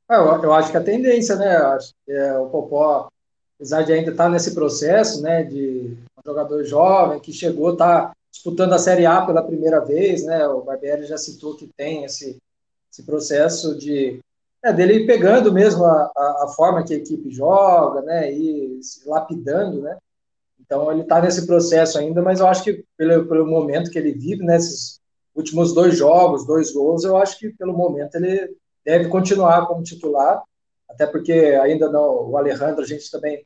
É, 0.09 0.15
eu, 0.15 0.43
eu, 0.43 0.53
acho 0.53 0.71
que 0.71 0.77
a 0.77 0.83
tendência, 0.83 1.37
né? 1.37 1.55
Acho 1.55 1.93
que 2.05 2.11
é, 2.11 2.37
o 2.37 2.49
Popó, 2.49 3.07
apesar 3.55 3.83
de 3.83 3.93
ainda 3.93 4.11
estar 4.11 4.27
nesse 4.27 4.53
processo, 4.53 5.21
né, 5.21 5.43
de 5.43 5.95
um 6.17 6.21
jogador 6.25 6.65
jovem 6.65 7.21
que 7.21 7.31
chegou, 7.31 7.71
está 7.71 8.11
disputando 8.29 8.73
a 8.73 8.79
Série 8.79 9.05
A 9.05 9.25
pela 9.25 9.41
primeira 9.41 9.79
vez, 9.79 10.25
né? 10.25 10.45
O 10.47 10.61
Barbieri 10.61 11.05
já 11.05 11.17
citou 11.17 11.55
que 11.55 11.69
tem 11.77 12.03
esse, 12.03 12.37
esse 12.91 13.03
processo 13.03 13.77
de 13.77 14.19
é, 14.63 14.71
dele 14.71 15.07
pegando 15.07 15.51
mesmo 15.51 15.83
a, 15.85 16.11
a, 16.15 16.43
a, 16.43 16.47
forma 16.55 16.83
que 16.83 16.93
a 16.93 16.97
equipe 16.97 17.31
joga, 17.31 18.01
né? 18.01 18.31
E 18.31 18.81
se 18.83 19.07
lapidando, 19.07 19.81
né? 19.81 19.97
Então 20.59 20.91
ele 20.91 21.01
está 21.01 21.19
nesse 21.19 21.47
processo 21.47 21.97
ainda, 21.97 22.21
mas 22.21 22.39
eu 22.39 22.47
acho 22.47 22.63
que 22.63 22.85
pelo, 22.95 23.25
pelo 23.27 23.47
momento 23.47 23.89
que 23.89 23.97
ele 23.97 24.13
vive, 24.13 24.43
nesses 24.43 24.99
últimos 25.33 25.73
dois 25.73 25.97
jogos, 25.97 26.45
dois 26.45 26.71
gols, 26.71 27.03
eu 27.03 27.17
acho 27.17 27.39
que 27.39 27.49
pelo 27.49 27.73
momento 27.73 28.15
ele 28.15 28.55
deve 28.85 29.09
continuar 29.09 29.65
como 29.67 29.83
titular, 29.83 30.43
até 30.87 31.07
porque 31.07 31.33
ainda 31.33 31.89
não, 31.89 32.29
o 32.29 32.37
Alejandro, 32.37 32.83
a 32.83 32.87
gente 32.87 33.09
também 33.09 33.45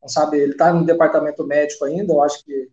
não 0.00 0.08
sabe, 0.08 0.38
ele 0.38 0.52
está 0.52 0.72
no 0.72 0.84
departamento 0.84 1.46
médico 1.46 1.84
ainda, 1.84 2.12
eu 2.12 2.22
acho 2.22 2.44
que, 2.44 2.68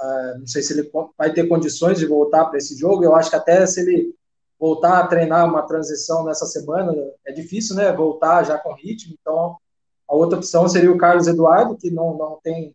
uh, 0.00 0.38
não 0.38 0.46
sei 0.46 0.62
se 0.62 0.72
ele 0.72 0.90
vai 1.16 1.32
ter 1.32 1.48
condições 1.48 1.98
de 1.98 2.06
voltar 2.06 2.46
para 2.46 2.58
esse 2.58 2.76
jogo, 2.76 3.04
eu 3.04 3.14
acho 3.14 3.30
que 3.30 3.36
até 3.36 3.66
se 3.66 3.80
ele 3.80 4.14
voltar 4.62 5.00
a 5.00 5.06
treinar 5.08 5.44
uma 5.44 5.62
transição 5.62 6.24
nessa 6.24 6.46
semana, 6.46 6.94
é 7.26 7.32
difícil, 7.32 7.74
né, 7.74 7.92
voltar 7.92 8.44
já 8.44 8.56
com 8.56 8.72
ritmo, 8.74 9.16
então 9.20 9.56
a 10.06 10.14
outra 10.14 10.38
opção 10.38 10.68
seria 10.68 10.92
o 10.92 10.96
Carlos 10.96 11.26
Eduardo, 11.26 11.76
que 11.76 11.90
não, 11.90 12.16
não 12.16 12.38
tem 12.40 12.72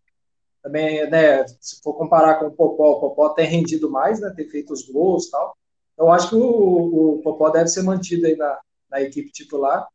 também, 0.62 1.08
né, 1.08 1.46
se 1.58 1.80
for 1.82 1.94
comparar 1.94 2.34
com 2.34 2.48
o 2.48 2.50
Popó, 2.50 2.90
o 2.90 3.00
Popó 3.00 3.30
tem 3.30 3.46
rendido 3.46 3.90
mais, 3.90 4.20
né, 4.20 4.30
tem 4.36 4.46
feito 4.46 4.70
os 4.70 4.86
gols 4.86 5.28
e 5.28 5.30
tal, 5.30 5.56
então 5.94 6.12
acho 6.12 6.28
que 6.28 6.34
o, 6.34 7.14
o 7.14 7.22
Popó 7.22 7.48
deve 7.48 7.68
ser 7.68 7.82
mantido 7.82 8.26
aí 8.26 8.36
na, 8.36 8.58
na 8.90 9.00
equipe 9.00 9.32
titular. 9.32 9.88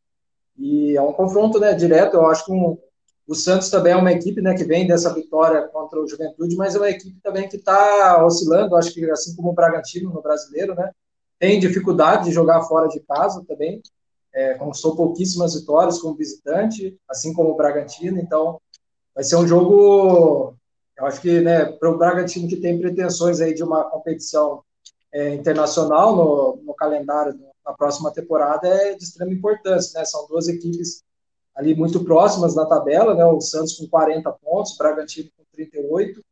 E 0.58 0.98
é 0.98 1.02
um 1.02 1.14
confronto 1.14 1.60
né, 1.60 1.74
direto. 1.74 2.16
Eu 2.16 2.26
acho 2.28 2.46
que 2.46 2.52
um, 2.52 2.78
o 3.26 3.34
Santos 3.34 3.70
também 3.70 3.94
é 3.94 3.96
uma 3.96 4.12
equipe 4.12 4.42
né, 4.42 4.54
que 4.54 4.66
vem 4.66 4.86
dessa 4.86 5.14
vitória 5.14 5.66
contra 5.70 6.02
o 6.02 6.08
Juventude, 6.08 6.58
mas 6.58 6.76
é 6.76 6.78
uma 6.78 6.90
equipe 6.90 7.18
também 7.24 7.48
que 7.48 7.56
está 7.56 8.22
oscilando. 8.26 8.76
Acho 8.76 8.94
que 8.94 9.10
assim 9.10 9.34
como 9.34 9.52
o 9.52 9.54
Bragantino 9.54 10.12
no 10.12 10.22
brasileiro, 10.22 10.76
né, 10.76 10.92
tem 11.44 11.60
dificuldade 11.60 12.24
de 12.24 12.32
jogar 12.32 12.64
fora 12.64 12.88
de 12.88 13.02
casa 13.02 13.44
também. 13.46 13.82
É, 14.34 14.54
conquistou 14.54 14.96
pouquíssimas 14.96 15.54
vitórias 15.56 16.00
como 16.00 16.16
visitante, 16.16 16.98
assim 17.10 17.34
como 17.34 17.50
o 17.50 17.58
Bragantino. 17.58 18.18
Então, 18.18 18.62
vai 19.14 19.26
ser 19.26 19.36
um 19.36 19.46
jogo. 19.46 20.56
Eu 20.98 21.06
acho 21.06 21.20
que 21.20 21.42
né, 21.42 21.66
para 21.66 21.92
o 21.92 21.98
Bragantino 21.98 22.48
que 22.48 22.56
tem 22.56 22.80
pretensões 22.80 23.42
aí 23.42 23.54
de 23.54 23.62
uma 23.62 23.84
competição 23.84 24.64
é, 25.12 25.34
internacional 25.34 26.16
no, 26.16 26.62
no 26.64 26.74
calendário 26.76 27.38
na 27.66 27.74
próxima 27.74 28.10
temporada 28.14 28.66
é 28.66 28.96
de 28.96 29.04
extrema 29.04 29.34
importância, 29.34 30.00
né? 30.00 30.06
São 30.06 30.26
duas 30.28 30.48
equipes 30.48 31.04
ali 31.54 31.76
muito 31.76 32.06
próximas 32.06 32.56
na 32.56 32.66
tabela, 32.66 33.16
né? 33.16 33.26
O 33.26 33.42
Santos 33.42 33.78
com 33.78 33.86
40 33.90 34.32
pontos, 34.32 34.76
o 34.76 34.78
Bragantino 34.78 35.30
com 35.36 35.44
38. 35.52 36.24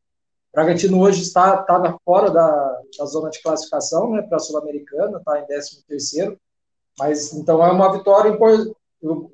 Bragantino 0.53 0.99
hoje 0.99 1.21
está, 1.21 1.61
está 1.61 1.97
fora 2.03 2.29
da, 2.29 2.81
da 2.97 3.05
zona 3.05 3.29
de 3.29 3.41
classificação, 3.41 4.11
né? 4.11 4.21
Para 4.21 4.37
a 4.37 4.39
Sul-Americana, 4.39 5.17
está 5.17 5.39
em 5.39 5.45
13 5.45 5.83
terceiro. 5.87 6.37
Mas 6.99 7.33
então 7.33 7.65
é 7.65 7.71
uma 7.71 7.91
vitória 7.91 8.37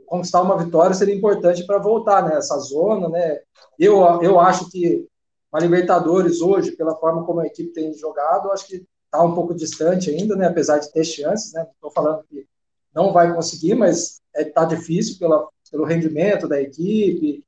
conquistar 0.05 0.41
uma 0.41 0.57
vitória 0.57 0.95
seria 0.95 1.15
importante 1.15 1.65
para 1.65 1.77
voltar 1.77 2.23
nessa 2.23 2.55
né, 2.55 2.61
zona, 2.61 3.09
né? 3.09 3.39
Eu, 3.77 4.01
eu 4.21 4.39
acho 4.39 4.69
que 4.69 5.07
a 5.51 5.59
Libertadores 5.59 6.41
hoje, 6.41 6.71
pela 6.71 6.95
forma 6.95 7.25
como 7.25 7.39
a 7.39 7.47
equipe 7.47 7.73
tem 7.73 7.93
jogado, 7.93 8.51
acho 8.51 8.67
que 8.67 8.85
está 9.05 9.23
um 9.23 9.33
pouco 9.33 9.53
distante 9.53 10.09
ainda, 10.09 10.35
né? 10.35 10.47
Apesar 10.47 10.77
de 10.77 10.91
ter 10.91 11.03
chances, 11.03 11.51
né? 11.53 11.67
Estou 11.73 11.91
falando 11.91 12.23
que 12.29 12.45
não 12.93 13.11
vai 13.11 13.33
conseguir, 13.33 13.75
mas 13.75 14.21
está 14.35 14.41
é, 14.41 14.43
tá 14.45 14.65
difícil 14.65 15.17
pela, 15.19 15.47
pelo 15.71 15.85
rendimento 15.85 16.47
da 16.47 16.61
equipe. 16.61 17.43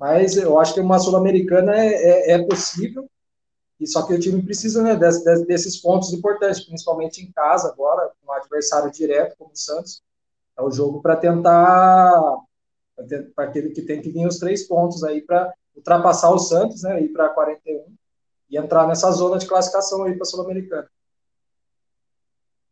Mas 0.00 0.34
eu 0.38 0.58
acho 0.58 0.72
que 0.72 0.80
uma 0.80 0.98
sul-americana 0.98 1.76
é, 1.76 1.92
é, 1.92 2.32
é, 2.32 2.42
possível. 2.46 3.06
E 3.78 3.86
só 3.86 4.06
que 4.06 4.14
o 4.14 4.18
time 4.18 4.42
precisa, 4.42 4.82
né? 4.82 4.96
Desses, 4.96 5.76
pontos 5.76 6.10
importantes, 6.14 6.64
principalmente 6.64 7.22
em 7.22 7.30
casa 7.30 7.68
agora, 7.68 8.10
com 8.18 8.32
um 8.32 8.34
adversário 8.34 8.90
direto 8.90 9.36
como 9.36 9.50
o 9.52 9.56
Santos. 9.56 10.02
É 10.58 10.62
o 10.62 10.70
jogo 10.70 11.02
para 11.02 11.16
tentar 11.16 12.38
para 13.34 13.44
aquele 13.44 13.70
que 13.70 13.82
tem 13.82 14.00
que 14.00 14.10
vir 14.10 14.26
os 14.26 14.38
três 14.38 14.66
pontos 14.66 15.04
aí 15.04 15.22
para 15.22 15.52
ultrapassar 15.74 16.30
o 16.30 16.38
Santos, 16.38 16.82
né, 16.82 17.00
ir 17.02 17.08
para 17.08 17.30
41 17.30 17.86
e 18.50 18.58
entrar 18.58 18.86
nessa 18.86 19.10
zona 19.10 19.38
de 19.38 19.46
classificação 19.46 20.04
aí 20.04 20.14
para 20.14 20.22
a 20.22 20.26
Sul-Americana. 20.26 20.86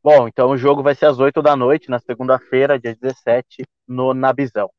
Bom, 0.03 0.29
então 0.29 0.51
o 0.51 0.57
jogo 0.59 0.83
vai 0.83 0.95
ser 0.95 1.07
às 1.07 1.19
8 1.19 1.41
da 1.41 1.57
noite, 1.57 1.89
na 1.89 1.99
segunda-feira, 1.99 2.79
dia 2.79 2.95
17, 2.95 3.65
no 3.87 4.13
Nabizão. 4.13 4.71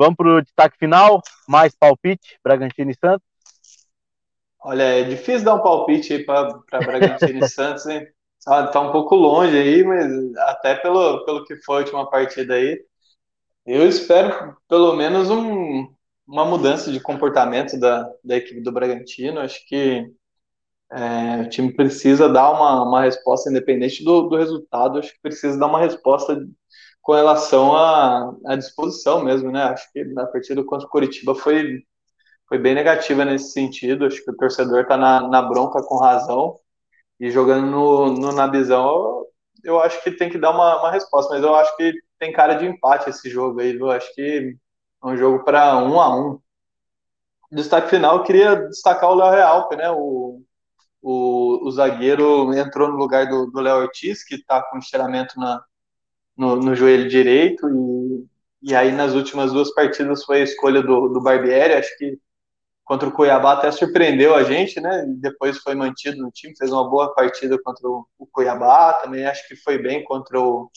Vamos 0.00 0.16
para 0.16 0.36
o 0.36 0.40
destaque 0.40 0.78
final, 0.78 1.20
mais 1.46 1.76
palpite, 1.76 2.38
Bragantino 2.42 2.90
e 2.90 2.94
Santos. 2.94 3.28
Olha, 4.58 4.82
é 4.82 5.02
difícil 5.02 5.44
dar 5.44 5.56
um 5.56 5.62
palpite 5.62 6.14
aí 6.14 6.24
para 6.24 6.54
Bragantino 6.70 7.44
e 7.44 7.46
Santos, 7.50 7.84
hein? 7.84 8.06
Tá, 8.42 8.68
tá 8.68 8.80
um 8.80 8.92
pouco 8.92 9.14
longe 9.14 9.54
aí, 9.58 9.84
mas 9.84 10.10
até 10.48 10.74
pelo, 10.76 11.22
pelo 11.26 11.44
que 11.44 11.54
foi 11.56 11.76
a 11.76 11.78
última 11.80 12.08
partida 12.08 12.54
aí, 12.54 12.82
eu 13.66 13.86
espero 13.86 14.56
pelo 14.66 14.96
menos 14.96 15.28
um, 15.28 15.94
uma 16.26 16.46
mudança 16.46 16.90
de 16.90 16.98
comportamento 16.98 17.78
da, 17.78 18.10
da 18.24 18.38
equipe 18.38 18.62
do 18.62 18.72
Bragantino. 18.72 19.38
Acho 19.38 19.62
que 19.66 20.10
é, 20.92 21.42
o 21.42 21.48
time 21.50 21.74
precisa 21.74 22.26
dar 22.26 22.50
uma, 22.52 22.84
uma 22.84 23.02
resposta 23.02 23.50
independente 23.50 24.02
do, 24.02 24.30
do 24.30 24.36
resultado. 24.38 24.98
Acho 24.98 25.12
que 25.12 25.20
precisa 25.20 25.58
dar 25.58 25.66
uma 25.66 25.80
resposta 25.80 26.42
com 27.02 27.12
relação 27.12 27.74
à, 27.76 28.34
à 28.46 28.56
disposição 28.56 29.24
mesmo, 29.24 29.50
né? 29.50 29.62
Acho 29.64 29.90
que 29.92 30.04
na 30.04 30.26
partida 30.26 30.62
contra 30.64 30.86
o 30.86 30.90
Curitiba 30.90 31.34
foi, 31.34 31.82
foi 32.48 32.58
bem 32.58 32.74
negativa 32.74 33.24
nesse 33.24 33.52
sentido. 33.52 34.06
Acho 34.06 34.22
que 34.24 34.30
o 34.30 34.36
torcedor 34.36 34.82
está 34.82 34.96
na, 34.96 35.26
na 35.28 35.42
bronca 35.42 35.82
com 35.82 35.96
razão. 35.98 36.58
E 37.18 37.30
jogando 37.30 37.66
no, 37.66 38.12
no 38.12 38.32
Nabizão, 38.32 39.26
eu 39.64 39.80
acho 39.80 40.02
que 40.02 40.10
tem 40.12 40.30
que 40.30 40.38
dar 40.38 40.50
uma, 40.50 40.80
uma 40.80 40.90
resposta. 40.90 41.34
Mas 41.34 41.42
eu 41.42 41.54
acho 41.54 41.76
que 41.76 41.92
tem 42.18 42.32
cara 42.32 42.54
de 42.54 42.66
empate 42.66 43.10
esse 43.10 43.28
jogo 43.30 43.60
aí, 43.60 43.72
viu? 43.72 43.90
Acho 43.90 44.14
que 44.14 44.56
é 45.02 45.06
um 45.06 45.16
jogo 45.16 45.44
para 45.44 45.78
um 45.78 46.00
a 46.00 46.14
um. 46.16 46.40
Destaque 47.52 47.90
final, 47.90 48.18
eu 48.18 48.22
queria 48.22 48.54
destacar 48.68 49.10
o 49.10 49.14
Léo 49.14 49.30
Realpe, 49.30 49.76
né? 49.76 49.90
O, 49.90 50.42
o, 51.02 51.66
o, 51.66 51.70
zagueiro 51.72 52.54
entrou 52.54 52.88
no 52.88 52.96
lugar 52.96 53.26
do 53.26 53.60
Léo 53.60 53.82
Ortiz, 53.82 54.22
que 54.24 54.36
está 54.36 54.62
com 54.62 54.78
estiramento 54.78 55.38
na, 55.38 55.60
no, 56.40 56.56
no, 56.56 56.74
joelho 56.74 57.08
direito, 57.08 57.68
e, 58.62 58.70
e 58.70 58.74
aí 58.74 58.92
nas 58.92 59.14
últimas 59.14 59.52
duas 59.52 59.72
partidas 59.74 60.24
foi 60.24 60.40
a 60.40 60.44
escolha 60.44 60.82
do, 60.82 61.08
do 61.08 61.20
Barbieri, 61.20 61.74
acho 61.74 61.96
que 61.98 62.18
contra 62.82 63.08
o 63.08 63.12
Cuiabá 63.12 63.52
até 63.52 63.70
surpreendeu 63.70 64.34
a 64.34 64.42
gente, 64.42 64.80
né? 64.80 65.04
Depois 65.18 65.58
foi 65.58 65.74
mantido 65.74 66.16
no 66.22 66.30
time, 66.30 66.56
fez 66.56 66.72
uma 66.72 66.88
boa 66.88 67.14
partida 67.14 67.60
contra 67.62 67.86
o, 67.86 68.06
Cuiabá, 68.32 68.94
também 68.94 69.26
acho 69.26 69.46
que 69.46 69.54
foi 69.54 69.78
bem 69.78 70.02
contra 70.02 70.40
o, 70.40 70.70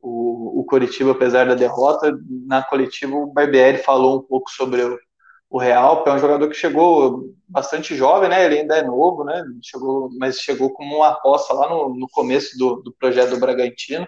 o, 0.00 0.60
o 0.60 0.64
Coritiba, 0.64 1.12
apesar 1.12 1.46
da 1.46 1.54
derrota. 1.54 2.18
Na 2.46 2.62
coletiva, 2.62 3.14
o 3.14 3.26
Barbieri 3.26 3.78
falou 3.78 4.18
um 4.18 4.22
pouco 4.22 4.50
sobre 4.50 4.82
o, 4.82 4.98
o 5.50 5.58
Real, 5.58 6.02
é 6.06 6.12
um 6.12 6.18
jogador 6.18 6.48
que 6.48 6.56
chegou 6.56 7.32
bastante 7.46 7.94
jovem, 7.94 8.28
né? 8.28 8.44
Ele 8.44 8.60
ainda 8.60 8.78
é 8.78 8.82
novo, 8.82 9.24
né? 9.24 9.44
Chegou, 9.62 10.10
mas 10.18 10.40
chegou 10.40 10.72
como 10.72 10.96
uma 10.96 11.08
aposta 11.08 11.54
lá 11.54 11.68
no, 11.68 11.94
no 11.94 12.08
começo 12.08 12.58
do, 12.58 12.76
do 12.82 12.92
projeto 12.92 13.30
do 13.30 13.40
Bragantino. 13.40 14.06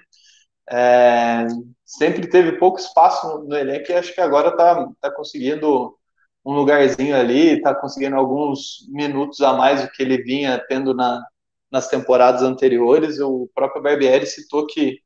É, 0.71 1.47
sempre 1.85 2.29
teve 2.29 2.59
pouco 2.59 2.79
espaço 2.79 3.39
no, 3.45 3.57
elenco 3.57 3.91
e 3.91 3.95
acho 3.95 4.15
que 4.15 4.21
agora 4.21 4.51
está 4.51 4.89
tá 5.01 5.11
conseguindo 5.11 5.97
um 6.45 6.55
lugarzinho 6.55 7.17
ali, 7.17 7.57
está 7.57 7.75
conseguindo 7.75 8.17
alguns 8.17 8.87
minutos 8.91 9.41
a 9.41 9.53
mais 9.55 9.83
do 9.83 9.91
que 9.91 10.03
ele 10.03 10.23
vinha 10.23 10.63
tendo 10.69 10.95
na, 10.95 11.25
nas 11.71 11.89
temporadas 11.89 12.43
anteriores. 12.43 13.21
O 13.21 13.49
próprio 13.55 13.83
Barbieri 13.83 14.27
citou 14.27 14.67
que 14.67 15.01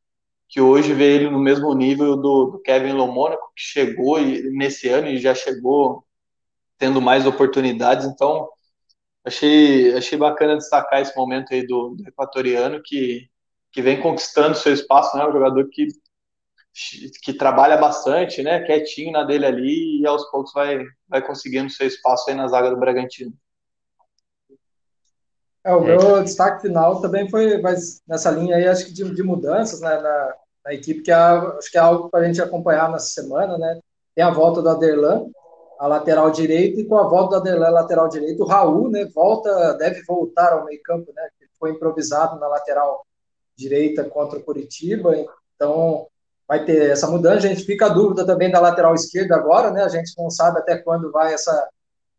que 0.52 0.60
hoje 0.60 0.92
vê 0.92 1.14
ele 1.14 1.30
no 1.30 1.38
mesmo 1.38 1.72
nível 1.74 2.14
do, 2.14 2.50
do 2.50 2.60
Kevin 2.60 2.92
Lomônaco, 2.92 3.50
que 3.56 3.62
chegou 3.62 4.20
e, 4.20 4.42
nesse 4.50 4.86
ano 4.86 5.08
e 5.08 5.16
já 5.16 5.34
chegou 5.34 6.04
tendo 6.76 7.00
mais 7.00 7.26
oportunidades. 7.26 8.06
Então, 8.06 8.50
achei, 9.24 9.94
achei 9.94 10.18
bacana 10.18 10.58
destacar 10.58 11.00
esse 11.00 11.16
momento 11.16 11.54
aí 11.54 11.66
do, 11.66 11.94
do 11.96 12.06
equatoriano, 12.06 12.82
que, 12.84 13.30
que 13.72 13.80
vem 13.80 14.00
conquistando 14.00 14.54
seu 14.54 14.72
espaço, 14.72 15.16
né? 15.16 15.26
Um 15.26 15.32
jogador 15.32 15.66
que, 15.70 15.88
que 17.22 17.32
trabalha 17.32 17.76
bastante, 17.76 18.42
né? 18.42 18.60
Quietinho 18.60 19.12
na 19.12 19.24
dele 19.24 19.46
ali 19.46 20.00
e 20.00 20.06
aos 20.06 20.30
poucos 20.30 20.52
vai, 20.52 20.84
vai 21.08 21.22
conseguindo 21.22 21.70
seu 21.70 21.86
espaço 21.86 22.28
aí 22.28 22.36
na 22.36 22.48
zaga 22.48 22.70
do 22.70 22.78
Bragantino. 22.78 23.32
É, 25.64 25.74
o 25.74 25.80
meu 25.80 26.22
destaque 26.22 26.62
final 26.62 27.00
também 27.00 27.30
foi 27.30 27.62
nessa 28.06 28.30
linha 28.32 28.56
aí, 28.56 28.66
acho 28.66 28.86
que 28.86 28.92
de, 28.92 29.14
de 29.14 29.22
mudanças 29.22 29.80
né, 29.80 29.96
na, 29.96 30.34
na 30.64 30.74
equipe, 30.74 31.02
que 31.02 31.10
é, 31.10 31.14
acho 31.14 31.70
que 31.70 31.78
é 31.78 31.80
algo 31.80 32.10
para 32.10 32.20
a 32.20 32.24
gente 32.24 32.42
acompanhar 32.42 32.90
nessa 32.90 33.06
semana, 33.06 33.56
né? 33.56 33.80
Tem 34.14 34.24
a 34.24 34.30
volta 34.30 34.60
do 34.60 34.68
Aderlan, 34.68 35.26
a 35.78 35.86
lateral 35.86 36.30
direita, 36.30 36.80
e 36.80 36.84
com 36.84 36.98
a 36.98 37.08
volta 37.08 37.36
do 37.36 37.36
Aderlan, 37.36 37.70
lateral 37.70 38.08
direito, 38.08 38.42
o 38.42 38.46
Raul, 38.46 38.90
né? 38.90 39.06
Volta, 39.14 39.74
deve 39.74 40.02
voltar 40.02 40.52
ao 40.52 40.64
meio 40.64 40.82
campo, 40.82 41.10
né? 41.14 41.28
Ele 41.40 41.50
foi 41.58 41.70
improvisado 41.70 42.38
na 42.40 42.48
lateral 42.48 43.06
direita 43.56 44.04
contra 44.04 44.38
o 44.38 44.42
Curitiba, 44.42 45.12
então 45.54 46.06
vai 46.46 46.64
ter 46.64 46.90
essa 46.90 47.06
mudança. 47.06 47.46
A 47.46 47.50
gente 47.50 47.64
fica 47.64 47.86
a 47.86 47.90
dúvida 47.90 48.26
também 48.26 48.50
da 48.50 48.60
lateral 48.60 48.94
esquerda 48.94 49.36
agora, 49.36 49.70
né? 49.70 49.82
A 49.82 49.88
gente 49.88 50.12
não 50.18 50.30
sabe 50.30 50.58
até 50.58 50.76
quando 50.78 51.10
vai 51.10 51.32
essa, 51.32 51.68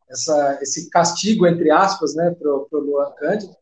essa 0.10 0.60
esse 0.62 0.90
castigo, 0.90 1.46
entre 1.46 1.70
aspas, 1.72 2.16
né? 2.16 2.32
Para 2.32 2.50
o 2.50 2.68
Luan 2.72 3.12
Cândido. 3.12 3.56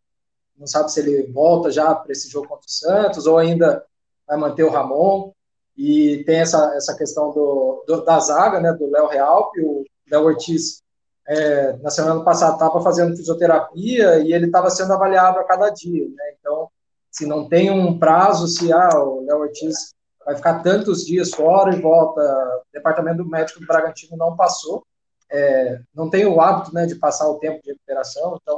Não 0.58 0.68
sabe 0.68 0.92
se 0.92 1.00
ele 1.00 1.32
volta 1.32 1.72
já 1.72 1.96
para 1.96 2.12
esse 2.12 2.30
jogo 2.30 2.48
contra 2.48 2.68
o 2.68 2.72
Santos 2.72 3.26
ou 3.26 3.38
ainda 3.38 3.84
vai 4.28 4.38
manter 4.38 4.64
o 4.64 4.70
Ramon, 4.70 5.32
e 5.78 6.24
tem 6.26 6.40
essa, 6.40 6.74
essa 6.76 6.96
questão 6.96 7.32
do, 7.32 7.84
do 7.88 8.04
da 8.04 8.20
zaga, 8.20 8.60
né, 8.60 8.72
do 8.74 8.90
Léo 8.90 9.08
Real, 9.08 9.52
que 9.52 9.62
o 9.62 9.84
Léo 10.10 10.26
Ortiz, 10.26 10.82
é, 11.28 11.74
na 11.78 11.90
semana 11.90 12.24
passada, 12.24 12.54
estava 12.54 12.82
fazendo 12.82 13.16
fisioterapia 13.16 14.20
e 14.20 14.34
ele 14.34 14.46
estava 14.46 14.70
sendo 14.70 14.94
avaliado 14.94 15.40
a 15.40 15.44
cada 15.44 15.70
dia, 15.70 16.08
né, 16.08 16.36
então, 16.40 16.70
se 17.12 17.26
não 17.26 17.48
tem 17.48 17.70
um 17.70 18.00
prazo, 18.00 18.48
se 18.48 18.72
ah, 18.72 18.98
o 18.98 19.26
Léo 19.26 19.40
Ortiz 19.40 19.94
vai 20.26 20.36
ficar 20.36 20.62
tantos 20.62 21.06
dias 21.06 21.32
fora 21.32 21.76
e 21.76 21.82
volta, 21.82 22.22
o 22.22 22.64
departamento 22.74 23.26
médico 23.26 23.60
do 23.60 23.68
Bragantino 23.68 24.16
não 24.16 24.36
passou, 24.36 24.84
é, 25.30 25.82
não 25.94 26.10
tem 26.10 26.26
o 26.26 26.40
hábito, 26.40 26.74
né, 26.74 26.86
de 26.86 26.96
passar 26.96 27.28
o 27.28 27.40
tempo 27.40 27.62
de 27.62 27.72
recuperação, 27.72 28.38
então, 28.42 28.58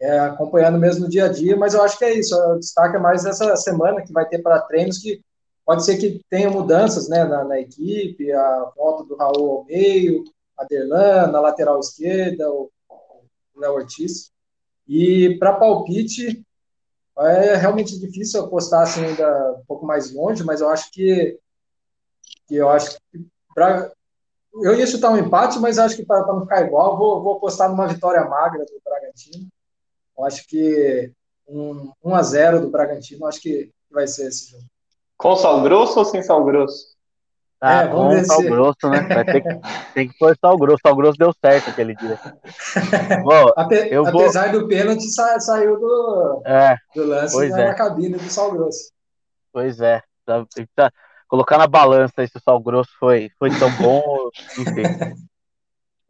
é, 0.00 0.18
acompanhando 0.18 0.78
mesmo 0.78 1.04
no 1.04 1.10
dia 1.10 1.26
a 1.26 1.28
dia, 1.28 1.56
mas 1.56 1.74
eu 1.74 1.82
acho 1.82 1.96
que 1.96 2.04
é 2.04 2.14
isso, 2.14 2.36
o 2.36 2.58
destaque 2.58 2.96
é 2.96 3.00
mais 3.00 3.24
essa 3.24 3.56
semana 3.56 4.02
que 4.02 4.12
vai 4.12 4.26
ter 4.26 4.42
para 4.42 4.60
treinos 4.60 4.98
que 4.98 5.20
pode 5.64 5.84
ser 5.84 5.96
que 5.96 6.20
tenha 6.30 6.48
mudanças 6.48 7.08
né, 7.08 7.24
na, 7.24 7.44
na, 7.44 7.60
equipe, 7.60 8.30
a 8.32 8.72
volta 8.76 9.04
do 9.04 9.16
Raul 9.16 9.58
ao 9.58 9.64
meio, 9.64 10.22
a 10.56 10.64
Derlan 10.64 11.26
na 11.26 11.40
lateral 11.40 11.80
esquerda, 11.80 12.48
o 12.48 12.70
Léo 13.56 13.74
Ortiz. 13.74 14.30
E 14.86 15.36
para 15.40 15.54
palpite, 15.54 16.45
é 17.18 17.56
realmente 17.56 17.98
difícil 17.98 18.44
apostar 18.44 18.82
assim, 18.82 19.04
ainda 19.04 19.52
um 19.52 19.64
pouco 19.66 19.86
mais 19.86 20.12
longe, 20.12 20.44
mas 20.44 20.60
eu 20.60 20.68
acho 20.68 20.90
que, 20.90 21.38
que 22.46 22.56
eu 22.56 22.68
acho 22.68 22.98
que 23.10 23.26
pra, 23.54 23.90
eu 24.62 24.74
ia 24.74 24.86
chutar 24.86 25.10
um 25.10 25.18
empate, 25.18 25.58
mas 25.58 25.78
acho 25.78 25.96
que 25.96 26.04
para 26.04 26.26
não 26.26 26.42
ficar 26.42 26.62
igual, 26.62 26.96
vou, 26.96 27.22
vou 27.22 27.36
apostar 27.36 27.68
numa 27.68 27.86
vitória 27.86 28.24
magra 28.24 28.64
do 28.64 28.80
Bragantino. 28.84 29.48
Eu 30.16 30.24
acho 30.24 30.46
que 30.46 31.12
um 31.48 31.92
1 32.02 32.14
a 32.14 32.22
0 32.22 32.60
do 32.60 32.70
Bragantino, 32.70 33.26
acho 33.26 33.40
que 33.40 33.70
vai 33.90 34.06
ser 34.06 34.28
esse 34.28 34.50
jogo. 34.50 34.64
Com 35.16 35.36
sal 35.36 35.62
grosso 35.62 35.98
ou 35.98 36.04
sem 36.04 36.22
sal 36.22 36.44
grosso? 36.44 36.95
Ah, 37.60 37.84
é, 37.84 37.88
com 37.88 38.24
sal 38.24 38.42
grosso, 38.42 38.90
né? 38.90 39.00
Vai 39.02 39.24
ter 39.24 39.40
que, 39.40 39.48
tem 39.94 40.08
que 40.08 40.18
pôr 40.18 40.36
sal 40.38 40.56
grosso. 40.58 40.80
Sal 40.82 40.94
grosso 40.94 41.18
deu 41.18 41.32
certo 41.32 41.70
aquele 41.70 41.94
dia. 41.94 42.18
Bom, 43.24 43.50
Ape, 43.56 43.88
eu 43.90 44.06
apesar 44.06 44.52
vou... 44.52 44.60
do 44.60 44.68
pênalti, 44.68 45.08
sa, 45.10 45.40
saiu 45.40 45.78
do, 45.80 46.42
é, 46.44 46.76
do 46.94 47.06
lance 47.06 47.48
na, 47.48 47.60
é. 47.60 47.74
cabine 47.74 48.18
do 48.18 48.28
sal 48.28 48.52
grosso. 48.52 48.90
Pois 49.52 49.80
é. 49.80 50.02
Tá, 50.26 50.44
tá, 50.74 50.92
colocar 51.28 51.56
na 51.56 51.66
balança 51.66 52.26
se 52.26 52.36
o 52.36 52.40
sal 52.40 52.60
grosso 52.60 52.90
foi, 52.98 53.30
foi 53.38 53.50
tão 53.58 53.70
bom, 53.76 54.02
enfim. 54.58 54.82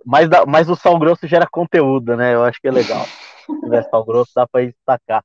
Mas, 0.04 0.28
mas 0.48 0.68
o 0.68 0.74
sal 0.74 0.98
grosso 0.98 1.26
gera 1.28 1.46
conteúdo, 1.50 2.16
né? 2.16 2.34
Eu 2.34 2.42
acho 2.42 2.60
que 2.60 2.68
é 2.68 2.72
legal. 2.72 3.04
Se 3.44 3.60
tiver 3.60 3.88
sal 3.88 4.04
grosso, 4.04 4.32
dá 4.34 4.46
para 4.46 4.66
destacar. 4.66 5.22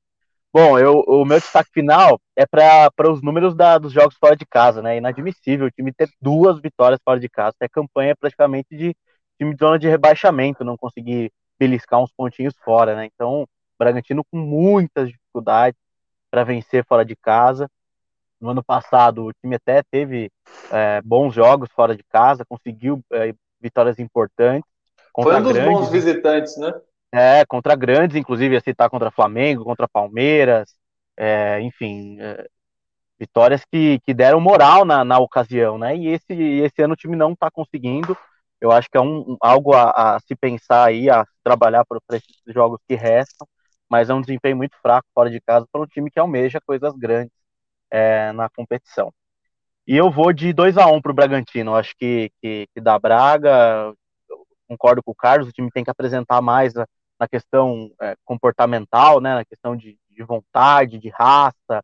Bom, 0.52 0.78
eu, 0.78 1.00
o 1.06 1.24
meu 1.24 1.40
destaque 1.40 1.70
final 1.72 2.20
é 2.36 2.44
para 2.44 3.10
os 3.10 3.22
números 3.22 3.54
da, 3.54 3.78
dos 3.78 3.90
jogos 3.90 4.16
fora 4.16 4.36
de 4.36 4.44
casa, 4.44 4.82
né? 4.82 4.98
Inadmissível 4.98 5.66
o 5.66 5.70
time 5.70 5.92
ter 5.92 6.10
duas 6.20 6.60
vitórias 6.60 7.00
fora 7.02 7.18
de 7.18 7.28
casa. 7.28 7.56
É 7.60 7.68
campanha 7.68 8.14
praticamente 8.14 8.76
de 8.76 8.94
time 9.38 9.54
de 9.54 9.58
zona 9.58 9.78
de 9.78 9.88
rebaixamento, 9.88 10.62
não 10.62 10.76
conseguir 10.76 11.32
beliscar 11.58 12.00
uns 12.00 12.12
pontinhos 12.12 12.54
fora, 12.62 12.94
né? 12.94 13.06
Então, 13.06 13.46
Bragantino 13.78 14.22
com 14.30 14.36
muitas 14.36 15.08
dificuldades 15.08 15.78
para 16.30 16.44
vencer 16.44 16.84
fora 16.84 17.04
de 17.04 17.16
casa. 17.16 17.66
No 18.38 18.50
ano 18.50 18.62
passado, 18.62 19.24
o 19.24 19.32
time 19.32 19.56
até 19.56 19.82
teve 19.90 20.30
é, 20.70 21.00
bons 21.02 21.32
jogos 21.32 21.70
fora 21.72 21.96
de 21.96 22.02
casa, 22.04 22.44
conseguiu 22.44 23.02
é, 23.12 23.34
vitórias 23.60 23.98
importantes. 23.98 24.68
Foi 25.14 25.34
um 25.34 25.42
dos 25.42 25.52
grandes, 25.52 25.72
bons 25.72 25.90
visitantes, 25.90 26.56
né? 26.58 26.74
É, 27.12 27.44
contra 27.46 27.76
grandes, 27.76 28.16
inclusive, 28.16 28.54
ia 28.54 28.60
citar 28.60 28.88
contra 28.88 29.10
Flamengo, 29.10 29.64
contra 29.64 29.88
Palmeiras, 29.88 30.74
é, 31.16 31.60
enfim, 31.60 32.18
é, 32.20 32.46
vitórias 33.18 33.64
que, 33.64 34.00
que 34.00 34.14
deram 34.14 34.40
moral 34.40 34.84
na, 34.84 35.04
na 35.04 35.18
ocasião, 35.18 35.78
né? 35.78 35.96
E 35.96 36.08
esse, 36.08 36.32
esse 36.34 36.82
ano 36.82 36.94
o 36.94 36.96
time 36.96 37.16
não 37.16 37.32
está 37.32 37.50
conseguindo. 37.50 38.16
Eu 38.60 38.72
acho 38.72 38.88
que 38.90 38.96
é 38.96 39.00
um, 39.00 39.36
algo 39.40 39.74
a, 39.74 40.16
a, 40.16 40.20
se 40.20 40.34
pensar 40.36 40.86
aí, 40.88 41.10
a 41.10 41.24
trabalhar 41.44 41.84
para 41.84 41.98
esses 42.16 42.36
jogos 42.48 42.80
que 42.88 42.94
restam, 42.94 43.46
mas 43.88 44.10
é 44.10 44.14
um 44.14 44.20
desempenho 44.20 44.56
muito 44.56 44.76
fraco 44.80 45.06
fora 45.14 45.30
de 45.30 45.40
casa 45.40 45.66
para 45.70 45.82
um 45.82 45.86
time 45.86 46.10
que 46.10 46.18
almeja 46.18 46.60
coisas 46.64 46.94
grandes 46.96 47.32
é, 47.90 48.32
na 48.32 48.48
competição. 48.50 49.12
E 49.86 49.96
eu 49.96 50.10
vou 50.10 50.32
de 50.32 50.52
2 50.52 50.78
a 50.78 50.86
1 50.88 50.94
um 50.96 51.02
para 51.02 51.12
o 51.12 51.14
Bragantino. 51.14 51.74
Acho 51.74 51.94
que, 51.98 52.30
que, 52.42 52.66
que 52.74 52.80
dá 52.80 52.98
Braga. 52.98 53.92
Concordo 54.68 55.02
com 55.02 55.12
o 55.12 55.14
Carlos, 55.14 55.48
o 55.48 55.52
time 55.52 55.70
tem 55.70 55.84
que 55.84 55.90
apresentar 55.90 56.40
mais 56.40 56.76
a, 56.76 56.86
na 57.22 57.28
questão 57.28 57.88
é, 58.00 58.16
comportamental, 58.24 59.20
né, 59.20 59.36
na 59.36 59.44
questão 59.44 59.76
de, 59.76 59.96
de 60.10 60.24
vontade, 60.24 60.98
de 60.98 61.08
raça, 61.08 61.80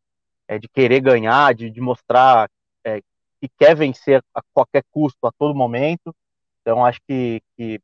é, 0.49 0.59
de 0.59 0.69
querer 0.69 1.01
ganhar, 1.01 1.55
de, 1.55 1.71
de 1.71 1.81
mostrar 1.81 2.51
é, 2.85 3.01
que 3.41 3.49
quer 3.57 3.77
vencer 3.77 4.21
a 4.35 4.43
qualquer 4.53 4.83
custo, 4.91 5.29
a 5.29 5.31
todo 5.39 5.55
momento. 5.55 6.13
Então, 6.61 6.85
acho 6.85 6.99
que, 7.07 7.41
que 7.57 7.81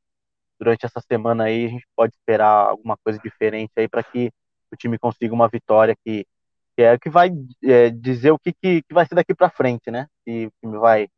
durante 0.59 0.85
essa 0.85 1.01
semana 1.01 1.45
aí 1.45 1.67
a 1.67 1.69
gente 1.69 1.87
pode 1.95 2.13
esperar 2.15 2.71
alguma 2.71 2.97
coisa 2.97 3.21
diferente 3.21 3.71
aí 3.77 3.89
para 3.89 4.03
que 4.03 4.33
o 4.73 4.77
time 4.77 4.99
consiga 4.99 5.33
uma 5.33 5.49
vitória 5.49 5.95
que, 6.05 6.27
que 6.77 6.83
é 6.83 6.99
que 6.99 7.09
vai 7.09 7.31
é, 7.63 7.89
dizer 7.89 8.33
o 8.33 8.39
que, 8.39 8.53
que, 8.53 8.83
que, 8.83 8.93
vai 8.93 9.07
ser 9.07 9.15
daqui 9.15 9.33
para 9.33 9.49
frente, 9.49 9.93
né? 9.93 10.09
Se 10.25 10.47
o 10.47 10.53
time 10.61 10.77
vai 10.77 11.09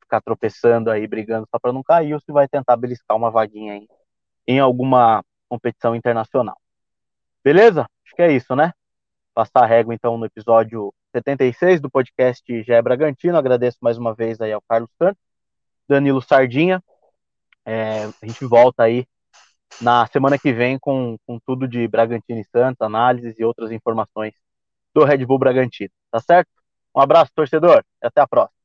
ficar 0.00 0.20
tropeçando 0.20 0.90
aí, 0.90 1.06
brigando 1.06 1.46
só 1.48 1.58
para 1.60 1.72
não 1.72 1.84
cair, 1.84 2.14
ou 2.14 2.20
se 2.20 2.32
vai 2.32 2.48
tentar 2.48 2.76
beliscar 2.76 3.16
uma 3.16 3.30
vaguinha 3.30 3.74
aí 3.74 3.86
em 4.46 4.58
alguma 4.58 5.22
competição 5.54 5.94
internacional. 5.94 6.56
Beleza? 7.42 7.82
Acho 8.04 8.14
que 8.14 8.22
é 8.22 8.32
isso, 8.32 8.56
né? 8.56 8.72
Passar 9.34 9.64
a 9.64 9.66
régua 9.66 9.94
então 9.94 10.18
no 10.18 10.26
episódio 10.26 10.92
76 11.12 11.80
do 11.80 11.90
podcast 11.90 12.44
Gé 12.62 12.82
Bragantino. 12.82 13.38
Agradeço 13.38 13.78
mais 13.80 13.96
uma 13.96 14.14
vez 14.14 14.40
aí 14.40 14.52
ao 14.52 14.62
Carlos 14.62 14.90
Santos, 14.98 15.20
Danilo 15.88 16.20
Sardinha. 16.20 16.82
É, 17.64 18.04
a 18.04 18.26
gente 18.26 18.44
volta 18.44 18.82
aí 18.82 19.06
na 19.80 20.06
semana 20.06 20.38
que 20.38 20.52
vem 20.52 20.78
com, 20.78 21.16
com 21.26 21.38
tudo 21.38 21.68
de 21.68 21.86
Bragantino 21.88 22.40
e 22.40 22.44
Santos, 22.44 22.80
análises 22.80 23.38
e 23.38 23.44
outras 23.44 23.70
informações 23.70 24.34
do 24.94 25.04
Red 25.04 25.24
Bull 25.24 25.38
Bragantino. 25.38 25.90
Tá 26.10 26.20
certo? 26.20 26.50
Um 26.94 27.00
abraço, 27.00 27.32
torcedor, 27.34 27.84
e 28.02 28.06
até 28.06 28.20
a 28.20 28.26
próxima. 28.26 28.63